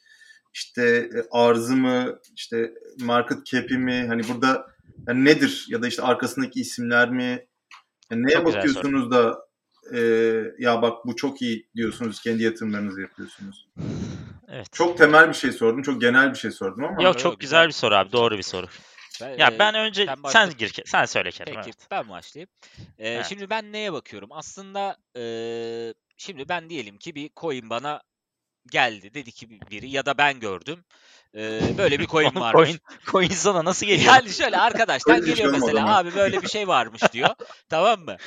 [0.54, 2.20] İşte e, arzı mı?
[2.36, 4.06] İşte market cap'i mi?
[4.08, 4.68] Hani burada
[5.08, 5.66] yani nedir?
[5.70, 7.48] Ya da işte arkasındaki isimler mi?
[8.12, 9.46] Yani neye Çok bakıyorsunuz da
[9.94, 10.00] e,
[10.60, 13.68] ya bak bu çok iyi diyorsunuz kendi yatırımlarınızı yapıyorsunuz.
[14.50, 14.74] Evet.
[14.74, 15.82] Çok temel bir şey sordum.
[15.82, 18.12] Çok genel bir şey sordum ama Yok Yo, çok güzel bir soru abi.
[18.12, 18.68] Doğru bir soru.
[19.22, 21.54] Ben, Ya e, ben önce sen sen gir sen söyle Kerem.
[21.56, 21.88] Peki evet.
[21.92, 22.50] ben başlayayım.
[23.00, 23.26] Ee, Evet.
[23.26, 24.30] Şimdi ben neye bakıyorum?
[24.32, 28.02] Aslında eee, şimdi ben diyelim ki bir coin bana
[28.72, 29.14] geldi.
[29.14, 30.84] Dedi ki bir- biri ya da ben gördüm.
[31.34, 32.70] Eee, böyle bir coin varmış.
[32.70, 32.80] Coin,
[33.12, 34.14] coin sana nasıl geliyor?
[34.14, 37.30] Yani şöyle arkadaştan şey geliyor olmadı mesela abi böyle bir şey varmış diyor.
[37.70, 38.18] tamam mı?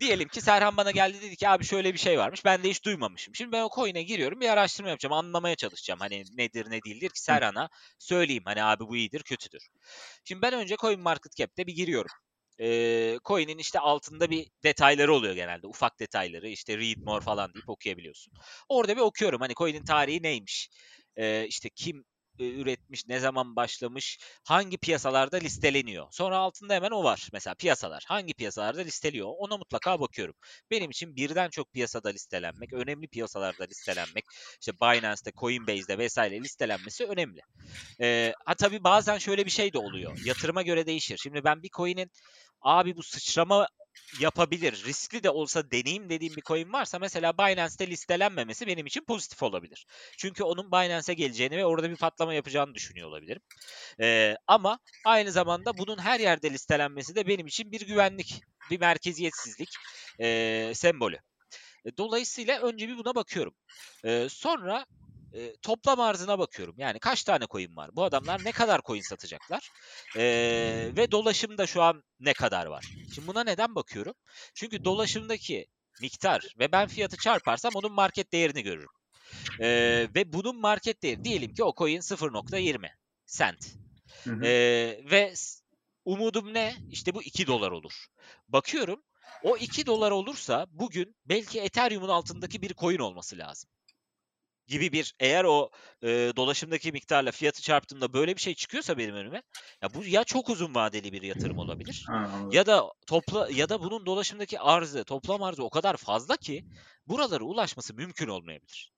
[0.00, 2.44] Diyelim ki Serhan bana geldi dedi ki abi şöyle bir şey varmış.
[2.44, 3.34] Ben de hiç duymamışım.
[3.34, 5.12] Şimdi ben o coin'e giriyorum bir araştırma yapacağım.
[5.12, 6.00] Anlamaya çalışacağım.
[6.00, 8.42] Hani nedir ne değildir ki Serhan'a söyleyeyim.
[8.46, 9.68] Hani abi bu iyidir kötüdür.
[10.24, 12.10] Şimdi ben önce Coin Market Cap'te bir giriyorum.
[12.60, 15.66] Ee, coin'in işte altında bir detayları oluyor genelde.
[15.66, 18.32] Ufak detayları işte read more falan deyip okuyabiliyorsun.
[18.68, 20.70] Orada bir okuyorum hani coin'in tarihi neymiş.
[21.16, 22.02] Ee, işte kim e,
[22.50, 26.06] üretmiş, ne zaman başlamış, hangi piyasalarda listeleniyor.
[26.10, 27.28] Sonra altında hemen o var.
[27.32, 28.04] Mesela piyasalar.
[28.06, 29.28] Hangi piyasalarda listeliyor?
[29.38, 30.34] Ona mutlaka bakıyorum.
[30.70, 34.24] Benim için birden çok piyasada listelenmek, önemli piyasalarda listelenmek,
[34.60, 37.40] işte Binance'te, Coinbase'de vesaire listelenmesi önemli.
[38.00, 40.18] Ee, ha tabii bazen şöyle bir şey de oluyor.
[40.24, 41.18] Yatırıma göre değişir.
[41.22, 42.10] Şimdi ben bir coin'in
[42.62, 43.68] abi bu sıçrama
[44.20, 49.42] yapabilir, riskli de olsa deneyim dediğim bir coin varsa mesela Binance'te listelenmemesi benim için pozitif
[49.42, 49.86] olabilir.
[50.18, 53.42] Çünkü onun Binance'e geleceğini ve orada bir patlama yapacağını düşünüyor olabilirim.
[54.00, 59.68] Ee, ama aynı zamanda bunun her yerde listelenmesi de benim için bir güvenlik, bir merkeziyetsizlik
[60.20, 61.18] ee, sembolü.
[61.84, 63.54] E, Dolayısıyla önce bir buna bakıyorum.
[64.04, 64.86] Ee, sonra
[65.34, 66.74] e, toplam arzına bakıyorum.
[66.78, 67.90] Yani kaç tane coin var?
[67.92, 69.70] Bu adamlar ne kadar coin satacaklar?
[70.16, 72.84] Ee, ve dolaşımda şu an ne kadar var?
[73.14, 74.14] Şimdi buna neden bakıyorum?
[74.54, 75.66] Çünkü dolaşımdaki
[76.00, 78.88] miktar ve ben fiyatı çarparsam onun market değerini görürüm.
[79.60, 82.88] Ee, ve bunun market değeri diyelim ki o coin 0.20
[83.26, 83.74] cent.
[84.24, 84.44] Hı hı.
[84.44, 85.34] Ee, ve
[86.04, 86.74] umudum ne?
[86.90, 88.06] İşte bu 2 dolar olur.
[88.48, 89.02] Bakıyorum
[89.42, 93.70] o 2 dolar olursa bugün belki Ethereum'un altındaki bir coin olması lazım.
[94.66, 95.70] Gibi bir eğer o
[96.02, 99.42] e, dolaşımdaki miktarla fiyatı çarptığımda böyle bir şey çıkıyorsa benim önüme
[99.82, 102.18] ya bu ya çok uzun vadeli bir yatırım olabilir Ha,
[102.50, 106.62] ya da topla ya da bunun dolaşımdaki arzı, toplam arzı o kadar fazla ki
[107.06, 108.92] buralara ulaşması mümkün olmayabilir.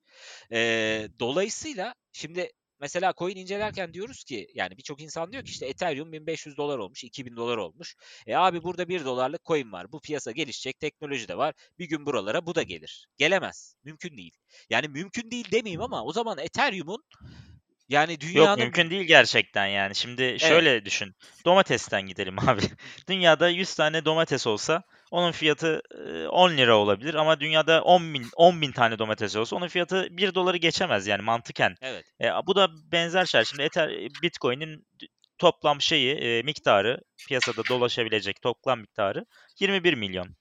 [0.53, 2.51] Ee, dolayısıyla şimdi
[2.85, 7.05] mesela coin incelerken diyoruz ki yani birçok insan diyor ki işte Ethereum 1500 dolar olmuş,
[7.05, 7.95] 2000 dolar olmuş.
[8.27, 9.93] E abi burada 1 dolarlık coin var.
[9.93, 11.55] Bu piyasa gelişecek, teknoloji de var.
[11.79, 13.07] Bir gün buralara bu da gelir.
[13.19, 13.77] Gelemez.
[13.85, 14.33] Mümkün değil.
[14.71, 17.05] Yani mümkün değil demeyeyim ama o zaman Ethereum'un
[17.89, 19.95] yani dünyanın Yok mümkün değil gerçekten yani.
[19.95, 21.15] Şimdi şöyle düşün.
[21.45, 22.63] Domatesten gidelim abi.
[23.09, 24.83] Dünyada 100 tane domates olsa
[25.15, 29.57] onun fiyatı e, 10 lira olabilir ama dünyada 10 bin, 10 bin tane domates olsa
[29.57, 31.75] onun fiyatı 1 doları geçemez yani mantıken.
[31.83, 32.05] Evet.
[32.21, 33.45] E, bu da benzer şey.
[33.45, 33.91] Şimdi Ether,
[34.23, 34.87] Bitcoin'in
[35.39, 39.27] toplam şeyi e, miktarı piyasada dolaşabilecek toplam miktarı
[39.61, 40.37] 21 milyon.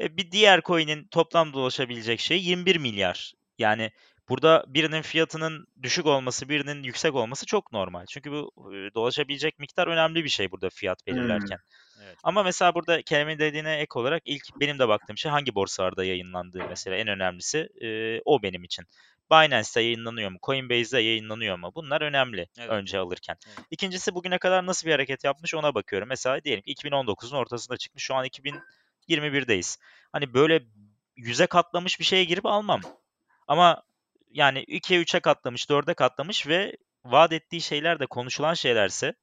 [0.00, 3.32] E, bir diğer coin'in toplam dolaşabilecek şey 21 milyar.
[3.58, 3.90] Yani
[4.28, 8.04] burada birinin fiyatının düşük olması, birinin yüksek olması çok normal.
[8.10, 11.58] Çünkü bu e, dolaşabilecek miktar önemli bir şey burada fiyat belirlerken.
[12.04, 12.18] Evet.
[12.22, 16.68] Ama mesela burada Kerem'in dediğine ek olarak ilk benim de baktığım şey hangi borsalarda yayınlandığı
[16.68, 18.84] mesela en önemlisi e, o benim için.
[19.30, 20.38] Binance'te yayınlanıyor mu?
[20.42, 21.72] Coinbase'de yayınlanıyor mu?
[21.74, 22.70] Bunlar önemli Evet.
[22.70, 23.36] önce alırken.
[23.46, 23.66] Evet.
[23.70, 26.08] İkincisi bugüne kadar nasıl bir hareket yapmış ona bakıyorum.
[26.08, 28.04] Mesela diyelim ki 2019'un ortasında çıkmış.
[28.04, 29.78] Şu an 2021'deyiz.
[30.12, 30.62] Hani böyle
[31.16, 32.80] yüze katlamış bir şeye girip almam.
[33.48, 33.82] Ama
[34.30, 39.14] yani 2'ye 3'e katlamış, 4'e katlamış ve vaat ettiği şeyler de konuşulan şeylerse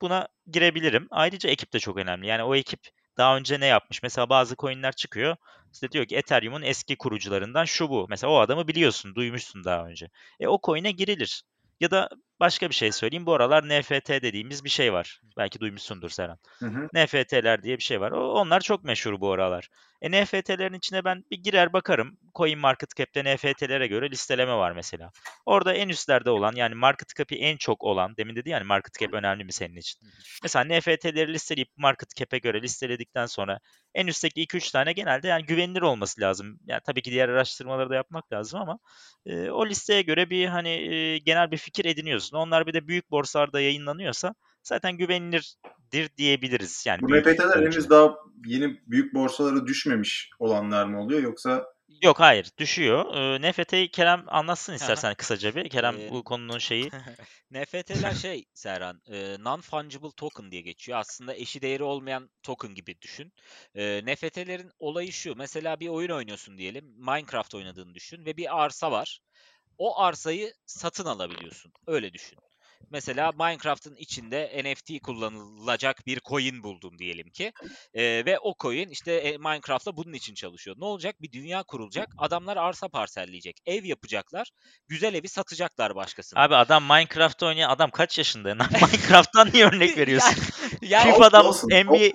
[0.00, 1.08] buna girebilirim.
[1.10, 2.26] Ayrıca ekip de çok önemli.
[2.26, 2.80] Yani o ekip
[3.16, 4.02] daha önce ne yapmış?
[4.02, 5.36] Mesela bazı coinler çıkıyor.
[5.72, 8.06] İşte diyor ki Ethereum'un eski kurucularından şu bu.
[8.08, 10.10] Mesela o adamı biliyorsun, duymuşsun daha önce.
[10.40, 11.42] E o coin'e girilir.
[11.80, 12.08] Ya da
[12.40, 13.26] başka bir şey söyleyeyim.
[13.26, 15.20] Bu aralar NFT dediğimiz bir şey var.
[15.36, 16.38] Belki duymuşsundur Serhan.
[16.58, 16.88] Hı hı.
[16.94, 18.12] NFT'ler diye bir şey var.
[18.12, 19.68] O- Onlar çok meşhur bu aralar.
[20.02, 22.18] E NFT'lerin içine ben bir girer bakarım.
[22.34, 25.10] Coin Market Cap'te NFT'lere göre listeleme var mesela.
[25.46, 29.12] Orada en üstlerde olan yani market cap'i en çok olan demin dedi yani market cap
[29.14, 30.00] önemli mi senin için?
[30.42, 33.58] Mesela NFT'leri listeleyip market cap'e göre listeledikten sonra
[33.94, 36.58] en üstteki 2-3 tane genelde yani güvenilir olması lazım.
[36.66, 38.78] Yani tabii ki diğer araştırmaları da yapmak lazım ama
[39.26, 42.29] e, o listeye göre bir hani e, genel bir fikir ediniyorsun.
[42.38, 46.84] Onlar bir de büyük borsalarda yayınlanıyorsa zaten güvenilirdir diyebiliriz.
[46.86, 47.42] Yani Bu ölçüde.
[47.54, 48.14] henüz daha
[48.46, 51.66] yeni büyük borsalara düşmemiş olanlar mı oluyor yoksa
[52.02, 53.14] Yok hayır düşüyor.
[53.14, 54.76] Ee, NFT'yi Kerem anlatsın Aha.
[54.76, 55.68] istersen kısaca bir.
[55.68, 56.90] Kerem Ee, bu konunun şeyi.
[57.50, 60.98] NFT'ler şey Serhan, e, non-fungible token diye geçiyor.
[60.98, 63.32] Aslında eşi değeri olmayan token gibi düşün.
[63.74, 65.34] E, NFT'lerin olayı şu.
[65.36, 66.84] Mesela bir oyun oynuyorsun diyelim.
[66.96, 69.20] Minecraft oynadığını düşün ve bir arsa var.
[69.80, 71.72] O arsayı satın alabiliyorsun.
[71.86, 72.38] Öyle düşün.
[72.90, 77.52] Mesela Minecraft'ın içinde NFT kullanılacak bir coin buldun diyelim ki.
[77.94, 80.76] E, ve o coin işte e, Minecraft'ta bunun için çalışıyor.
[80.78, 81.22] Ne olacak?
[81.22, 82.08] Bir dünya kurulacak.
[82.18, 83.56] Adamlar arsa parselleyecek.
[83.66, 84.50] Ev yapacaklar.
[84.88, 86.42] Güzel evi satacaklar başkasına.
[86.42, 88.54] Abi adam Minecraft oynayan adam kaç yaşında?
[88.54, 90.34] Minecraft'tan niye örnek veriyorsun?
[90.82, 92.10] Yani, FIFA adam olsun, NBA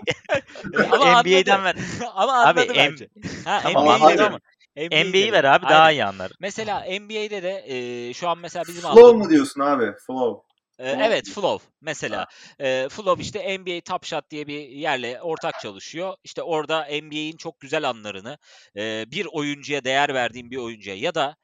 [0.92, 1.76] ama NBA'den ver.
[2.14, 3.10] ama Abi, anladı M- bence.
[3.46, 4.40] Ha, Tamam ver ama
[4.78, 5.44] NBA'yi NBA'yi ver.
[5.44, 5.98] abi daha Aynen.
[5.98, 6.32] iyi anlar.
[6.40, 9.86] Mesela NBA'de de e, şu an mesela bizim flow aldığımız mu diyorsun abi?
[10.08, 10.42] Flow.
[10.80, 11.30] e, Flow evet?
[11.30, 12.28] Flow mesela.
[12.60, 16.16] E, Flow işte NBA Top Shot diye bir yerle ortak çalışıyor.
[16.24, 18.38] İşte orada NBA'in çok güzel anlarını
[18.78, 21.36] e, bir oyuncuya değer verdiğin bir oyuncuya ya da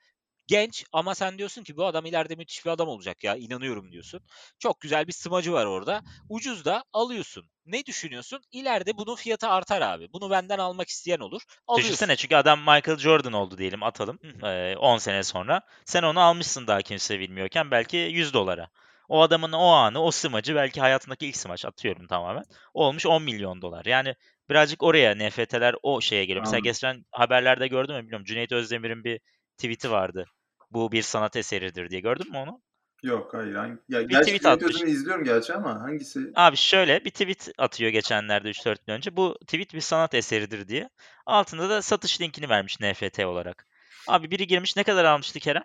[0.52, 4.22] genç ama sen diyorsun ki bu adam ileride müthiş bir adam olacak ya inanıyorum diyorsun.
[4.60, 6.02] Çok güzel bir smacı var orada.
[6.30, 7.50] Ucuz da alıyorsun.
[7.66, 8.42] Ne düşünüyorsun?
[8.52, 10.14] İleride bunun fiyatı artar abi.
[10.14, 11.42] Bunu benden almak isteyen olur.
[11.68, 11.88] Alıyorsun.
[11.88, 14.20] Düşünsene çünkü adam Michael Jordan oldu diyelim atalım.
[14.22, 14.52] Hı hı.
[14.52, 15.62] Ee, 10 sene sonra.
[15.86, 18.68] Sen onu almışsın daha kimse bilmiyorken belki 100 dolara.
[19.10, 22.44] O adamın o anı, o smacı belki hayatındaki ilk smaç atıyorum tamamen.
[22.74, 23.86] Olmuş 10 milyon dolar.
[23.86, 24.16] Yani
[24.50, 26.46] birazcık oraya NFT'ler o şeye geliyor.
[26.46, 28.26] Mesela geçen haberlerde gördüm mü bilmiyorum.
[28.26, 29.20] Cüneyt Özdemir'in bir
[29.58, 30.26] tweet'i vardı.
[30.72, 32.02] Bu bir sanat eseridir diye.
[32.02, 32.62] Gördün mü onu?
[33.04, 33.56] Yok hayır.
[33.56, 33.78] Hangi...
[33.90, 34.82] Ya, Bir gerçi tweet atmış.
[34.82, 36.20] İzliyorum gerçi ama hangisi?
[36.36, 39.16] Abi şöyle bir tweet atıyor geçenlerde 3-4 gün önce.
[39.16, 40.90] Bu tweet bir sanat eseridir diye.
[41.26, 43.68] Altında da satış linkini vermiş NFT olarak.
[44.08, 45.64] Abi biri girmiş ne kadar almıştı Kerem?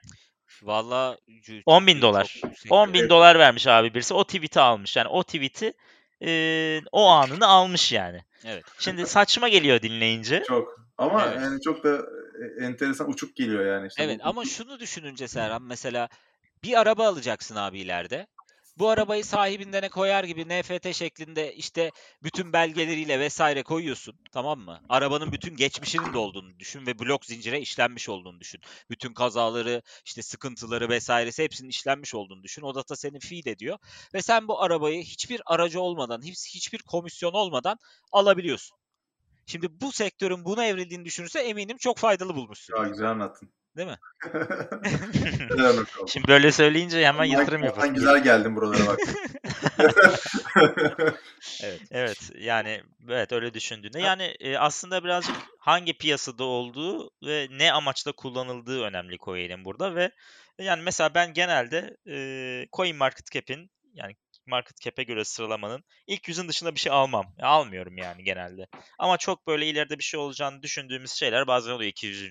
[0.62, 1.18] Valla
[1.66, 2.40] 10 bin dolar.
[2.70, 4.14] 10 bin dolar vermiş abi birisi.
[4.14, 4.96] O tweet'i almış.
[4.96, 5.72] Yani o tweet'i
[6.22, 8.24] e, o anını almış yani.
[8.44, 8.64] Evet.
[8.78, 10.42] Şimdi saçma geliyor dinleyince.
[10.48, 10.80] Çok.
[10.98, 11.42] Ama Evet.
[11.42, 12.06] yani çok da
[12.60, 13.88] enteresan uçuk geliyor yani.
[13.88, 16.08] işte Evet bu- ama şunu düşününce Serhan mesela
[16.64, 18.26] bir araba alacaksın abi ileride.
[18.78, 21.90] Bu arabayı sahibindene koyar gibi NFT şeklinde işte
[22.22, 24.80] bütün belgeleriyle vesaire koyuyorsun tamam mı?
[24.88, 28.60] Arabanın bütün geçmişinin de olduğunu düşün ve blok zincire işlenmiş olduğunu düşün.
[28.90, 32.62] Bütün kazaları işte sıkıntıları vesairesi hepsinin işlenmiş olduğunu düşün.
[32.62, 33.78] O data seni feed ediyor
[34.14, 37.78] ve sen bu arabayı hiçbir aracı olmadan hiç, hiçbir komisyon olmadan
[38.12, 38.78] alabiliyorsun.
[39.46, 42.76] Şimdi bu sektörün buna evrildiğini düşünürse eminim çok faydalı bulmuşsun.
[42.76, 43.50] Ya güzel anlattın.
[43.76, 43.98] Değil mi?
[46.06, 47.94] Şimdi böyle söyleyince hemen yatırım yapasın.
[47.94, 48.98] güzel geldin buralara bak.
[51.62, 51.80] Evet.
[51.90, 58.12] Evet yani evet öyle düşündüğünde yani e, aslında birazcık hangi piyasada olduğu ve ne amaçla
[58.12, 60.10] kullanıldığı önemli coin'in burada ve
[60.58, 62.16] yani mesela ben genelde e,
[62.72, 67.26] Coin Market Cap'in yani market cap'e göre sıralamanın ilk yüzün dışında bir şey almam.
[67.42, 68.66] Almıyorum yani genelde.
[68.98, 72.30] Ama çok böyle ileride bir şey olacağını düşündüğümüz şeyler bazen oluyor 200.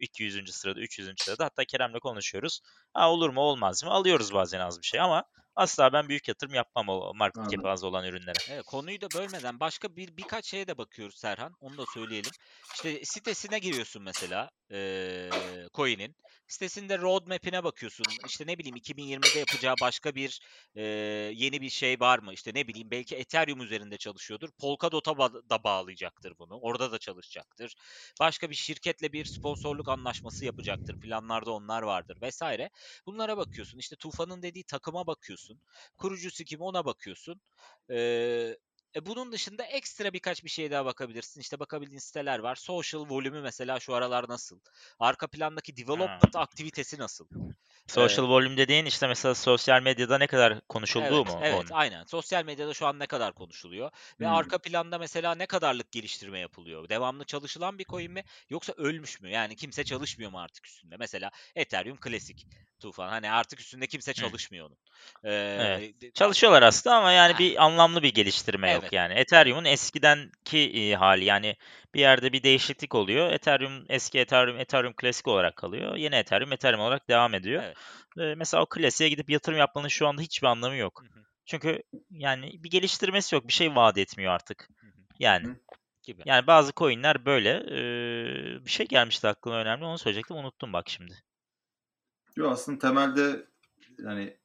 [0.00, 0.54] 200.
[0.54, 1.14] sırada, 300.
[1.18, 1.44] sırada.
[1.44, 2.60] Hatta Kerem'le konuşuyoruz.
[2.94, 3.90] Ha, olur mu olmaz mı?
[3.90, 5.24] Alıyoruz bazen az bir şey ama
[5.56, 7.68] asla ben büyük yatırım yapmam o market cap'i Anladım.
[7.68, 8.38] az olan ürünlere.
[8.46, 11.56] Evet, konuyu da bölmeden başka bir birkaç şeye de bakıyoruz Serhan.
[11.60, 12.34] Onu da söyleyelim.
[12.72, 16.16] İşte sitesine giriyorsun mesela eee Coin'in.
[16.48, 18.18] Sitesinde roadmap'ine bakıyorsun.
[18.24, 20.40] İşte ne bileyim 2020'de yapacağı başka bir
[20.74, 20.82] eee,
[21.34, 22.32] yeni bir şey var mı?
[22.34, 24.48] İşte ne bileyim belki Ethereum üzerinde çalışıyordur.
[24.60, 25.18] Polkadot'a
[25.50, 26.58] da bağlayacaktır bunu.
[26.60, 27.74] Orada da çalışacaktır.
[28.20, 30.96] Başka bir şirketle bir sponsorluk anlaşması yapacaktır.
[30.96, 32.70] Planlarda onlar vardır vesaire.
[33.06, 33.78] Bunlara bakıyorsun.
[33.78, 35.41] İşte Tufan'ın dediği takıma bakıyorsun.
[35.98, 37.40] Kurucusu kim ona bakıyorsun.
[38.96, 41.40] E bunun dışında ekstra birkaç bir şeye daha bakabilirsin.
[41.40, 42.54] İşte bakabildiğin siteler var.
[42.56, 44.60] Social volümü mesela şu aralar nasıl?
[44.98, 47.28] Arka plandaki development aktivitesi nasıl?
[47.86, 51.38] Social volume dediğin işte mesela sosyal medyada ne kadar konuşulduğu Evet, mu?
[51.40, 51.70] evet, onun?
[51.72, 52.04] aynen.
[52.04, 54.34] Sosyal medyada şu an ne kadar konuşuluyor ve Hmm.
[54.36, 56.88] arka planda mesela ne kadarlık geliştirme yapılıyor?
[56.88, 59.30] Devamlı çalışılan bir coin mi yoksa ölmüş mü?
[59.30, 60.96] Yani kimse çalışmıyor mu artık üstünde?
[60.96, 62.46] Mesela Ethereum klasik.
[62.82, 63.08] Tufan.
[63.08, 64.76] Hani artık üstünde kimse çalışmıyor onun.
[65.24, 66.14] Ee, Evet.
[66.14, 67.38] Çalışıyorlar aslında ama yani Ha.
[67.38, 68.92] bir anlamlı bir geliştirme yok Evet.
[68.92, 69.14] yani.
[69.14, 71.56] Ethereum'un eskidenki e, hali yani
[71.94, 73.30] bir yerde bir değişiklik oluyor.
[73.32, 75.96] Ethereum eski Ethereum Ethereum klasik olarak kalıyor.
[75.96, 77.62] Yeni Ethereum Ethereum olarak devam ediyor.
[77.62, 77.76] Evet.
[78.18, 81.02] Ee, mesela o klasiğe gidip yatırım yapmanın şu anda hiçbir anlamı yok.
[81.02, 83.48] Hı hı, Çünkü yani bir geliştirmesi yok.
[83.48, 84.68] Bir şey vaat etmiyor artık.
[84.80, 84.90] hı hı.
[85.18, 85.56] Yani Hı.
[86.02, 86.22] gibi.
[86.24, 87.50] yani bazı coin'ler böyle.
[87.50, 89.84] Ee, bir şey gelmişti aklıma önemli.
[89.84, 90.36] Onu söyleyecektim.
[90.36, 91.22] Unuttum bak şimdi.
[92.36, 93.46] Yok aslında temelde
[93.98, 94.36] yani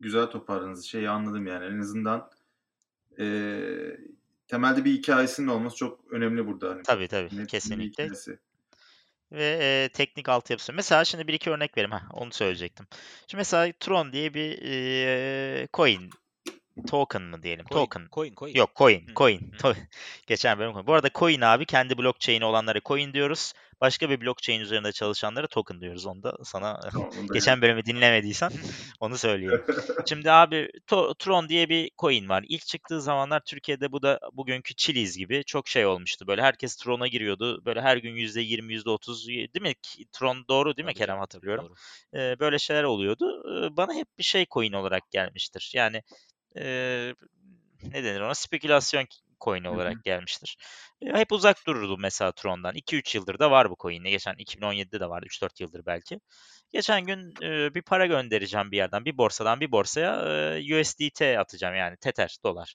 [0.00, 0.84] güzel toparladınız.
[0.84, 1.64] Şeyi anladım yani.
[1.64, 2.30] En azından
[3.18, 3.98] eee,
[4.48, 6.70] temelde bir hikayesinin olması çok önemli burada.
[6.70, 7.30] Hani Tabii tabii.
[7.30, 8.10] Bir Kesinlikle.
[9.32, 10.72] ve e, teknik altyapısı.
[10.72, 11.92] Mesela şimdi bir iki örnek vereyim.
[11.92, 12.86] Heh, onu söyleyecektim.
[13.26, 16.10] Şimdi mesela Tron diye bir e, coin
[16.86, 17.66] token mı diyelim?
[17.66, 18.08] Coin, Token.
[18.12, 18.54] coin, coin.
[18.54, 19.38] Yok coin, Hı, coin.
[19.38, 19.76] To-
[20.26, 20.86] Geçen bölüm.
[20.86, 23.52] Bu arada coin abi kendi blockchain'i olanlara coin diyoruz.
[23.80, 26.06] Başka bir blockchain üzerinde çalışanlara token diyoruz.
[26.06, 26.80] Onu da sana
[27.32, 28.50] geçen bölümü dinlemediysen
[29.00, 29.60] onu söyleyeyim.
[30.08, 32.44] Şimdi abi To- Tron diye bir coin var.
[32.48, 36.26] İlk çıktığı zamanlar Türkiye'de bu da bugünkü Chiliz gibi çok şey olmuştu.
[36.26, 37.64] Böyle herkes Tron'a giriyordu.
[37.64, 39.74] Böyle her gün %20, %30 değil mi?
[40.12, 41.68] Tron doğru değil mi Kerem hatırlıyorum.
[41.68, 42.20] doğru.
[42.22, 43.42] Ee, böyle şeyler oluyordu.
[43.76, 45.70] Bana hep bir şey coin olarak gelmiştir.
[45.74, 46.02] Yani
[46.56, 47.14] ee,
[47.92, 48.34] ne denir ona?
[48.34, 49.06] Spekülasyon
[49.40, 50.56] coin olarak gelmiştir.
[51.02, 52.74] Ee, hep uzak dururdu mesela Tron'dan.
[52.74, 54.04] 2-3 yıldır da var bu coin'le.
[54.04, 55.26] Geçen 2017'de de vardı.
[55.26, 56.20] 3-4 yıldır belki.
[56.72, 60.16] Geçen gün e, bir para göndereceğim bir yerden, bir borsadan bir borsaya
[60.56, 62.74] e, USDT atacağım yani Tether dolar.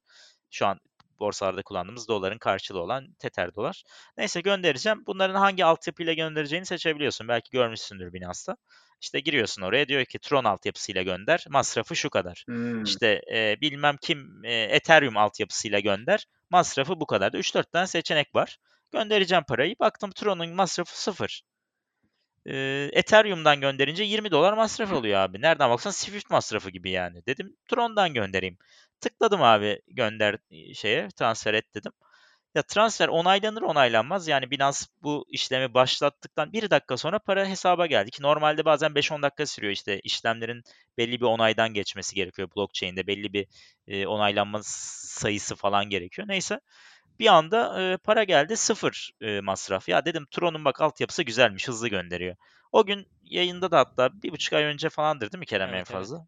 [0.51, 0.79] Şu an
[1.19, 3.83] borsalarda kullandığımız doların karşılığı olan Tether dolar.
[4.17, 5.03] Neyse göndereceğim.
[5.07, 7.27] Bunların hangi altyapıyla göndereceğini seçebiliyorsun.
[7.27, 8.57] Belki görmüşsündür Binance'ta.
[9.01, 11.45] İşte giriyorsun oraya diyor ki Tron altyapısıyla gönder.
[11.49, 12.43] Masrafı şu kadar.
[12.47, 12.83] Hmm.
[12.83, 16.25] İşte e, bilmem kim e, Ethereum altyapısıyla gönder.
[16.49, 17.31] Masrafı bu kadar.
[17.31, 18.57] 3-4 tane seçenek var.
[18.91, 19.75] Göndereceğim parayı.
[19.79, 21.43] Baktım Tron'un masrafı sıfır.
[22.45, 25.41] Ee, Ethereum'dan gönderince 20 dolar masraf oluyor abi.
[25.41, 27.25] Nereden baksan Swift masrafı gibi yani.
[27.25, 28.57] Dedim Tron'dan göndereyim.
[29.01, 31.91] Tıkladım abi gönder e, şeye transfer et dedim.
[32.55, 34.27] Ya transfer onaylanır onaylanmaz.
[34.27, 38.11] Yani Binance bu işlemi başlattıktan bir dakika sonra para hesaba geldi.
[38.11, 40.63] Ki normalde bazen 5-10 dakika sürüyor işte işlemlerin
[40.97, 42.49] belli bir onaydan geçmesi gerekiyor.
[42.55, 43.47] Blockchain'de belli bir
[43.87, 46.27] e, onaylanma sayısı falan gerekiyor.
[46.27, 46.59] Neyse
[47.19, 49.89] bir anda e, para geldi sıfır e, masraf.
[49.89, 52.35] Ya dedim Tron'un bak altyapısı güzelmiş hızlı gönderiyor.
[52.71, 55.91] O gün yayında da hatta bir buçuk ay önce falandır değil mi Kerem en Evet,
[55.91, 55.99] evet.
[55.99, 56.27] fazla?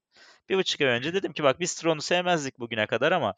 [0.50, 3.34] Bir buçuk ay önce dedim ki bak biz Tron'u sevmezdik bugüne kadar ama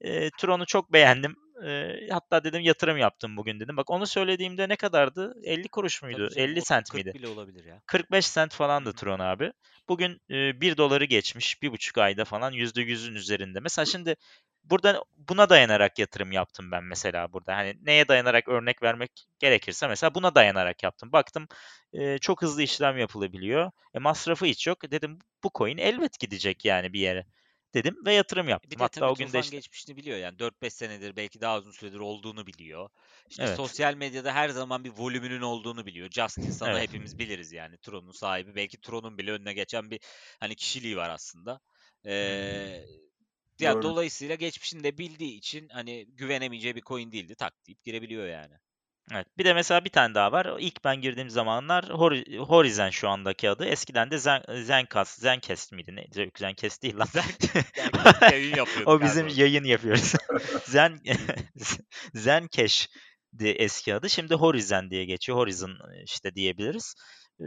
[0.00, 1.36] e, Tron'u çok beğendim.
[1.62, 3.76] E, hatta dedim yatırım yaptım bugün dedim.
[3.76, 5.34] Bak onu söylediğimde ne kadardı?
[5.44, 6.28] 50 kuruş muydu?
[6.28, 7.18] Tabii canım, 50 30, sent 40 miydi?
[7.18, 7.80] bile olabilir ya.
[7.86, 8.96] 45 sent falandı Hı hı.
[8.96, 9.52] Tron abi.
[9.88, 11.62] Bugün e, 1 doları geçmiş.
[11.62, 13.60] Bir buçuk ayda falan %100'ün üzerinde.
[13.60, 14.16] Mesela şimdi
[14.64, 17.56] burada buna dayanarak yatırım yaptım ben mesela burada.
[17.56, 21.12] Hani neye dayanarak örnek vermek gerekirse mesela buna dayanarak yaptım.
[21.12, 21.48] Baktım
[21.92, 23.70] e, çok hızlı işlem yapılabiliyor.
[23.94, 24.90] E, masrafı hiç yok.
[24.90, 27.26] Dedim bu coin elbet gidecek yani bir yere.
[27.74, 28.78] Dedim ve yatırım Bir yaptım.
[28.78, 31.98] de Hatta o gün de işte geçmişini biliyor yani 4-5 senedir belki daha uzun süredir
[31.98, 32.90] olduğunu biliyor.
[33.28, 33.46] İşte Evet.
[33.46, 36.10] sosyal medyada her zaman bir volümünün olduğunu biliyor.
[36.10, 36.80] Justin sana Evet.
[36.80, 38.54] hepimiz biliriz yani Tron'un sahibi.
[38.54, 40.00] Belki Tron'un bile önüne geçen bir
[40.40, 41.60] hani kişiliği var aslında.
[42.06, 42.84] Ee,
[43.60, 43.82] ya Doğru.
[43.82, 47.34] dolayısıyla geçmişini de bildiği için hani güvenemeyeceği bir coin değildi.
[47.34, 48.54] Tak deyip girebiliyor yani.
[49.12, 49.26] Evet.
[49.38, 50.56] Bir de mesela bir tane daha var.
[50.58, 53.64] İlk ben girdiğim zamanlar Hori- Horizon şu andaki adı.
[53.66, 55.96] Eskiden de Zen, Zencast, Zencast miydi?
[55.96, 56.06] Ne?
[56.38, 57.06] Zencast değil lan.
[58.32, 59.40] Yayın yapıyorduk o bizim orada.
[59.40, 60.12] yayın yapıyoruz.
[60.64, 61.00] Zen
[62.14, 62.88] Zencash
[63.40, 64.10] eski adı.
[64.10, 65.38] Şimdi Horizon diye geçiyor.
[65.38, 66.94] Horizon işte diyebiliriz.
[67.40, 67.44] Ee,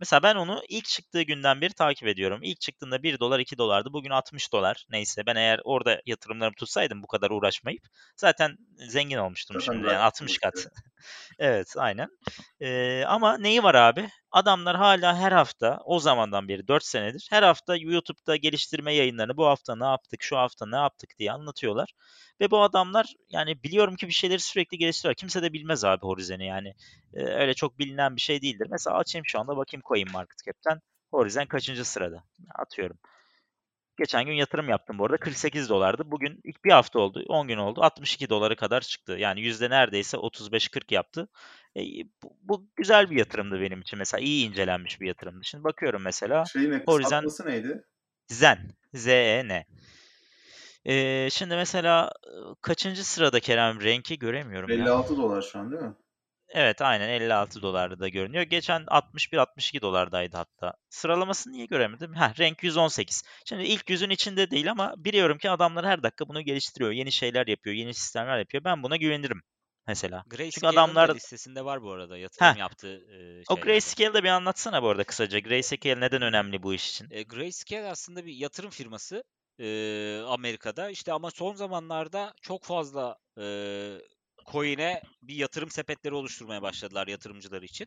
[0.00, 2.40] mesela ben onu ilk çıktığı günden beri takip ediyorum.
[2.42, 3.92] İlk çıktığında 1 dolar 2 dolardı.
[3.92, 4.86] Bugün 60 dolar.
[4.90, 7.82] Neyse ben eğer orada yatırımlarımı tutsaydım bu kadar uğraşmayıp
[8.16, 9.86] zaten zengin olmuştum Zaten şimdi.
[9.86, 10.54] Yani daha 60 kat.
[10.56, 10.68] evet.
[11.38, 12.08] Evet, aynen.
[12.60, 14.08] Ee, ama neyi var abi?
[14.36, 19.46] Adamlar hala her hafta, o zamandan beri 4 senedir, her hafta YouTube'da geliştirme yayınlarını bu
[19.46, 21.92] hafta ne yaptık, şu hafta ne yaptık diye anlatıyorlar.
[22.40, 25.14] Ve bu adamlar yani biliyorum ki bir şeyleri sürekli geliştiriyor.
[25.14, 26.74] Kimse de bilmez abi Horizon'u yani.
[27.14, 28.66] Ee, öyle çok bilinen bir şey değildir.
[28.70, 30.80] Mesela açayım şu anda bakayım CoinMarketCap'ten.
[31.10, 32.24] Horizon kaçıncı sırada?
[32.58, 32.98] Atıyorum.
[33.98, 35.16] Geçen gün yatırım yaptım bu arada.
[35.16, 36.10] 48 dolardı.
[36.10, 37.24] Bugün ilk bir hafta oldu.
[37.28, 37.80] 10 gün oldu.
[37.82, 39.12] 62 dolara kadar çıktı.
[39.12, 41.28] Yani yüzde neredeyse 35-40 yaptı.
[41.76, 41.80] E,
[42.22, 43.98] bu, bu güzel bir yatırımdı benim için.
[43.98, 45.44] Mesela iyi incelenmiş bir yatırımdı.
[45.44, 46.44] Şimdi bakıyorum mesela.
[46.44, 47.84] Şeyin ne, Horizon neydi?
[48.28, 48.58] Zen.
[48.94, 49.66] Z-E-N.
[50.84, 52.12] E, şimdi mesela
[52.62, 54.76] kaçıncı sırada Kerem renki göremiyorum ya.
[54.76, 55.94] 56 dolar şu an değil mi?
[56.48, 58.42] Evet aynen 56 dolarda görünüyor.
[58.42, 60.74] Geçen 61-62 dolardaydı hatta.
[60.88, 62.14] Sıralamasını niye göremedim?
[62.14, 63.22] Ha renk 118.
[63.44, 66.90] Şimdi ilk yüzün içinde değil ama biliyorum ki adamlar her dakika bunu geliştiriyor.
[66.90, 68.64] Yeni şeyler yapıyor, yeni sistemler yapıyor.
[68.64, 69.42] Ben buna güvenirim.
[69.86, 70.24] mesela.
[70.24, 72.56] Çünkü Grayscale'ın adamlar da listesinde var bu arada yatırım Heh.
[72.56, 73.60] yaptığı e, o şeylerde.
[73.60, 75.38] Grayscale'ı da bir anlatsana bu arada kısaca.
[75.38, 77.08] Grayscale neden önemli bu iş için?
[77.10, 79.24] E, Grayscale aslında bir yatırım firması
[79.58, 79.66] e,
[80.26, 80.90] Amerika'da.
[80.90, 83.44] İşte ama son zamanlarda çok fazla e,
[84.52, 87.86] coin'e bir yatırım sepetleri oluşturmaya başladılar yatırımcılar için.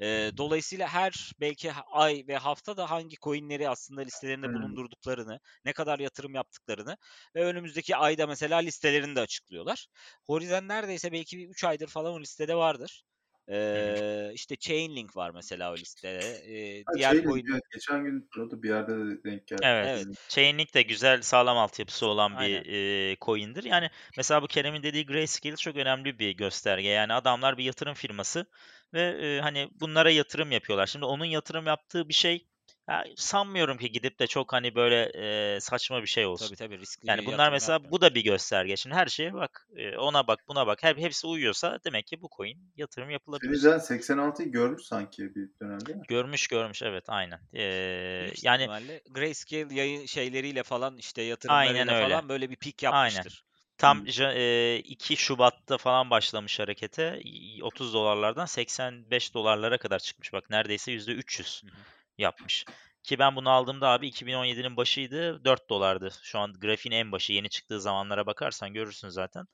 [0.00, 4.52] E, dolayısıyla her belki ay ve hafta da hangi coin'leri aslında listelerinde Hmm.
[4.52, 6.96] bulundurduklarını, ne kadar yatırım yaptıklarını
[7.36, 9.86] ve önümüzdeki ayda mesela listelerini de açıklıyorlar.
[10.26, 13.02] Horizon neredeyse belki bir 3 aydır falan o listede vardır.
[13.48, 16.18] E, işte Chainlink var mesela o listede.
[16.18, 19.60] E, Ha, diğer coin evet, geçen gün o da bir yerde de denk geldi.
[19.64, 20.04] Evet.
[20.06, 20.16] Evet.
[20.28, 22.64] Chainlink de güzel sağlam altyapısı olan Aynen.
[22.64, 22.72] bir
[23.12, 23.64] e, coin'dir.
[23.64, 26.88] Yani mesela bu Kerem'in dediği Grayscale çok önemli bir gösterge.
[26.88, 28.46] Yani adamlar bir yatırım firması
[28.94, 30.86] ve e, hani bunlara yatırım yapıyorlar.
[30.86, 32.46] Şimdi onun yatırım yaptığı bir şey
[32.88, 35.12] ya sanmıyorum ki gidip de çok hani böyle
[35.56, 36.46] e, saçma bir şey olsun.
[36.46, 37.92] Tabii tabii riskli Yani bunlar yatırım mesela yapmıyor.
[37.92, 38.76] bu da bir gösterge.
[38.76, 39.66] Şimdi her şeye bak.
[39.76, 40.82] e, ona bak, buna bak.
[40.82, 43.54] Hep hepsi uyuyorsa demek ki bu coin yatırım yapılabilir.
[43.56, 45.94] Sen 86'yı görmüş sanki bir dönemde.
[45.94, 46.02] mi?
[46.08, 47.40] Görmüş görmüş evet aynen.
[47.54, 52.08] E, Büyük yani ihtimalle Grayscale yayın şeyleriyle falan işte yatırımlarıyla öyle.
[52.08, 52.94] falan böyle bir pik Aynen.
[52.94, 53.44] yapmıştır.
[53.78, 57.20] Tam ja- e, 2 Şubat'ta falan başlamış harekete.
[57.24, 60.32] Y- 30 dolarlardan 85 dolarlara kadar çıkmış.
[60.32, 61.70] Bak neredeyse %300 Hı hı.
[62.18, 62.64] Yapmış.
[63.02, 66.10] Ki ben bunu aldığımda abi 2017'nin başıydı 4 dolardı.
[66.22, 69.46] Şu an grafiğin en başı yeni çıktığı zamanlara bakarsan görürsün zaten.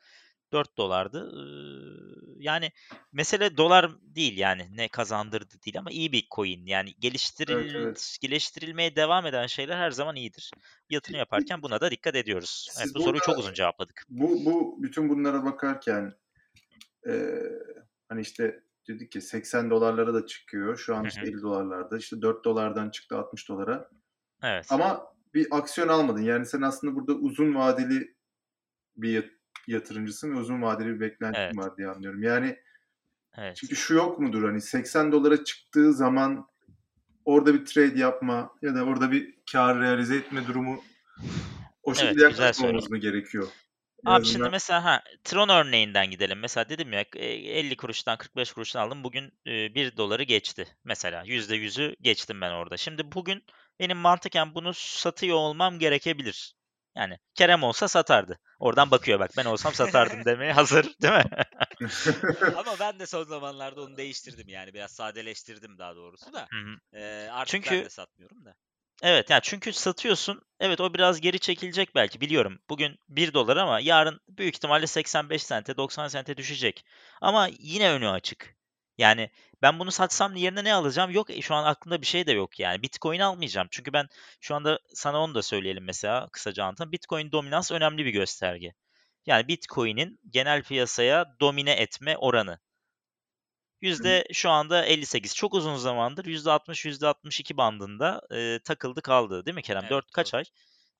[0.52, 1.32] 4 dolardı.
[2.38, 2.72] Yani
[3.12, 6.66] mesele dolar değil yani ne kazandırdı değil ama iyi bir coin.
[6.66, 8.16] Yani geliştiril evet.
[8.20, 10.50] geliştirilmeye devam eden şeyler her zaman iyidir.
[10.90, 12.68] Yatırım yaparken buna da dikkat ediyoruz.
[12.76, 14.04] Evet Siz bu soruyu çok uzun cevapladık.
[14.09, 16.12] Bu, bu bütün bunlara bakarken
[17.09, 17.12] e,
[18.09, 20.76] hani işte dedik ki 80 dolarlara da çıkıyor.
[20.78, 21.26] Şu an işte hı.
[21.26, 21.99] 50 dolarlarda.
[21.99, 23.91] İşte 4 dolardan çıktı 60 dolara.
[24.43, 24.66] Evet.
[24.70, 25.03] Ama
[25.34, 26.22] bir aksiyon almadın.
[26.22, 28.14] Yani sen aslında burada uzun vadeli
[28.97, 29.30] bir yat-
[29.66, 31.57] yatırımcısın ve uzun vadeli bir beklentin Evet.
[31.57, 32.22] var diye anlıyorum.
[32.22, 32.59] Yani
[33.36, 33.57] Evet.
[33.57, 36.47] çünkü şu yok mudur hani 80 dolara çıktığı zaman
[37.24, 40.82] orada bir trade yapma ya da orada bir kar realize etme durumu
[41.82, 42.91] o Evet, şekilde güzel yaklaşmamamız soru.
[42.95, 43.47] mı gerekiyor?
[44.07, 46.38] Abi şimdi azından- mesela ha Tron örneğinden gidelim.
[46.38, 47.26] Mesela dedim ya e,
[47.59, 49.05] 50 kuruştan 45 kuruştan aldım.
[49.05, 50.66] Bugün e, 1 doları geçti.
[50.84, 52.76] Mesela %100'ü geçtim ben orada.
[52.76, 53.44] Şimdi bugün
[53.80, 56.55] benim mantıken bunu satıyor olmam gerekebilir.
[56.96, 58.38] Yani Kerem olsa satardı.
[58.59, 61.24] Oradan bakıyor bak ben olsam satardım demeye hazır değil mi?
[62.57, 66.46] Ama ben de son zamanlarda onu değiştirdim yani biraz sadeleştirdim daha doğrusu da.
[66.51, 66.99] Hı hı.
[66.99, 68.55] Ee, artık Çünkü- ben de satmıyorum da.
[69.03, 70.42] Evet yani çünkü satıyorsun.
[70.61, 72.59] Evet o biraz geri çekilecek belki biliyorum.
[72.70, 76.84] Bugün 1 dolar ama yarın büyük ihtimalle 85 sente 90 sente düşecek.
[77.20, 78.57] Ama yine önü açık.
[78.99, 79.30] Yani
[79.62, 81.11] ben bunu satsam yerine ne alacağım?
[81.11, 82.82] Yok e, şu an aklımda bir şey de yok yani.
[82.82, 83.68] Bitcoin almayacağım.
[83.70, 84.09] Çünkü ben
[84.40, 86.92] şu anda sana onu da söyleyelim mesela kısaca anlatayım.
[86.92, 88.72] Bitcoin dominans önemli bir gösterge.
[89.26, 92.59] Yani Bitcoin'in genel piyasaya domine etme oranı.
[93.81, 95.35] Yüzde şu anda 58.
[95.35, 99.83] Çok uzun zamandır %60 %62 bandında e, takıldı kaldı değil mi Kerem?
[99.83, 100.39] Evet, 4 kaç doğru.
[100.39, 100.45] ay?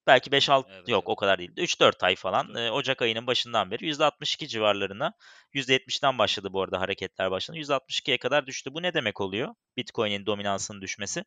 [0.07, 1.09] Belki 5-6 Evet, yok evet.
[1.09, 1.51] o kadar değil.
[1.57, 2.47] 3-4 ay falan.
[2.47, 5.12] 3-4 e, Ocak ayının başından beri %62 civarlarına
[5.55, 7.59] %70'den başladı bu arada hareketler başladı.
[7.59, 8.74] %62'ye kadar düştü.
[8.74, 9.55] Bu ne demek oluyor?
[9.76, 11.24] Bitcoin'in dominansının düşmesi.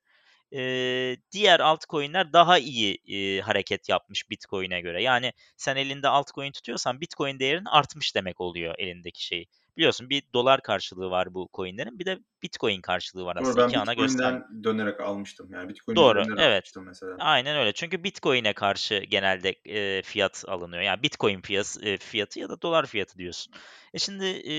[0.53, 5.03] Ee, diğer altcoin'ler daha iyi e, hareket yapmış Bitcoin'e göre.
[5.03, 9.47] Yani sen elinde altcoin tutuyorsan Bitcoin değerin artmış demek oluyor elindeki şeyi.
[9.81, 13.63] Biliyorsun bir dolar karşılığı var bu coin'lerin bir de Bitcoin karşılığı var Doğru aslında.
[13.63, 13.91] ben İki ana.
[13.91, 15.49] Bitcoin'den dönerek almıştım.
[15.53, 16.53] Yani Bitcoin Doğru, üzerinden evet.
[16.53, 17.15] almıştım mesela.
[17.19, 17.71] Aynen öyle.
[17.71, 20.81] Çünkü Bitcoin'e karşı genelde e, fiyat alınıyor.
[20.81, 23.53] Yani Bitcoin fiyatı, e, fiyatı ya da dolar fiyatı diyorsun.
[23.93, 24.53] E şimdi e,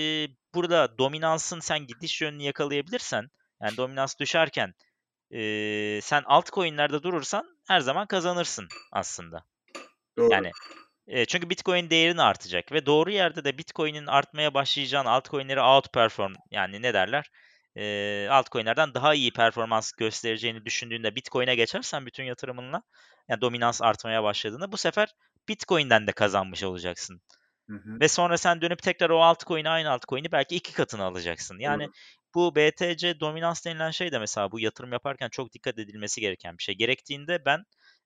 [0.54, 3.30] burada dominansın sen gidiş yönünü yakalayabilirsen,
[3.62, 4.74] yani dominans düşerken
[5.30, 9.44] e, sen altcoin'lerde durursan her zaman kazanırsın aslında.
[10.18, 10.32] Doğru.
[10.32, 10.50] Yani
[11.06, 16.82] e, çünkü Bitcoin değerini artacak ve doğru yerde de Bitcoin'in artmaya başlayacağını altcoin'leri outperform yani
[16.82, 17.30] ne derler?
[17.76, 22.82] E, altcoin'lerden daha iyi performans göstereceğini düşündüğünde Bitcoin'e geçersen bütün yatırımınla
[23.28, 25.14] yani dominans artmaya başladığında bu sefer
[25.48, 27.22] Bitcoin'den de kazanmış olacaksın.
[27.68, 28.00] Hı hı.
[28.00, 31.58] Ve sonra sen dönüp tekrar o altcoin'i aynı altcoin'i belki iki katını alacaksın.
[31.58, 31.92] Yani Doğru.
[32.34, 36.62] bu BTC dominans denilen şey de mesela bu yatırım yaparken çok dikkat edilmesi gereken bir
[36.62, 36.74] şey.
[36.74, 37.64] Gerektiğinde ben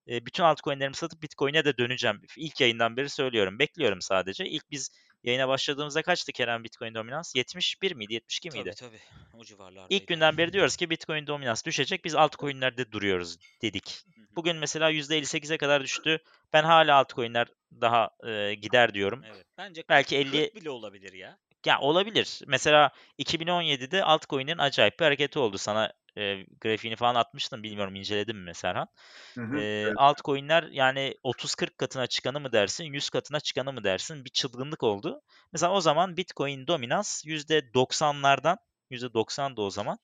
[0.08, 2.20] e, bütün altcoin'lerimi satıp Bitcoin'e de döneceğim.
[2.36, 3.58] İlk yayından beri söylüyorum.
[3.58, 4.46] Bekliyorum sadece.
[4.46, 4.90] İlk biz
[5.24, 7.34] yayına başladığımızda kaçtı Kerem Bitcoin dominans?
[7.36, 8.14] 71 miydi?
[8.14, 8.72] 72 miydi?
[8.76, 9.00] Tabii tabii.
[9.40, 9.94] O civarlardaydı.
[9.94, 12.04] İlk günden beri diyoruz ki Bitcoin dominans düşecek.
[12.04, 14.04] Biz altcoin'lerde duruyoruz dedik.
[14.36, 16.18] Bugün mesela %58'e kadar düştü.
[16.52, 17.48] Ben hala altcoin'ler
[17.80, 19.22] daha e, gider diyorum.
[19.26, 19.44] Evet.
[19.58, 21.38] Bence Belki 40 50 bile olabilir ya.
[21.66, 22.40] Ya olabilir.
[22.46, 25.58] Mesela 2017'de altcoin'lerin acayip bir hareketi oldu.
[25.58, 27.62] Sana e, grafiğini falan atmıştım.
[27.62, 28.88] Bilmiyorum inceledin mi Serhan?
[29.36, 29.96] Hı hı, E, evet.
[29.96, 34.24] altcoin'ler yani 30-40 katına çıkanı mı dersin, 100 katına çıkanı mı dersin?
[34.24, 35.22] Bir çılgınlık oldu.
[35.52, 38.58] Mesela o zaman Bitcoin dominans %90'lardan,
[38.90, 39.98] %90 da o zaman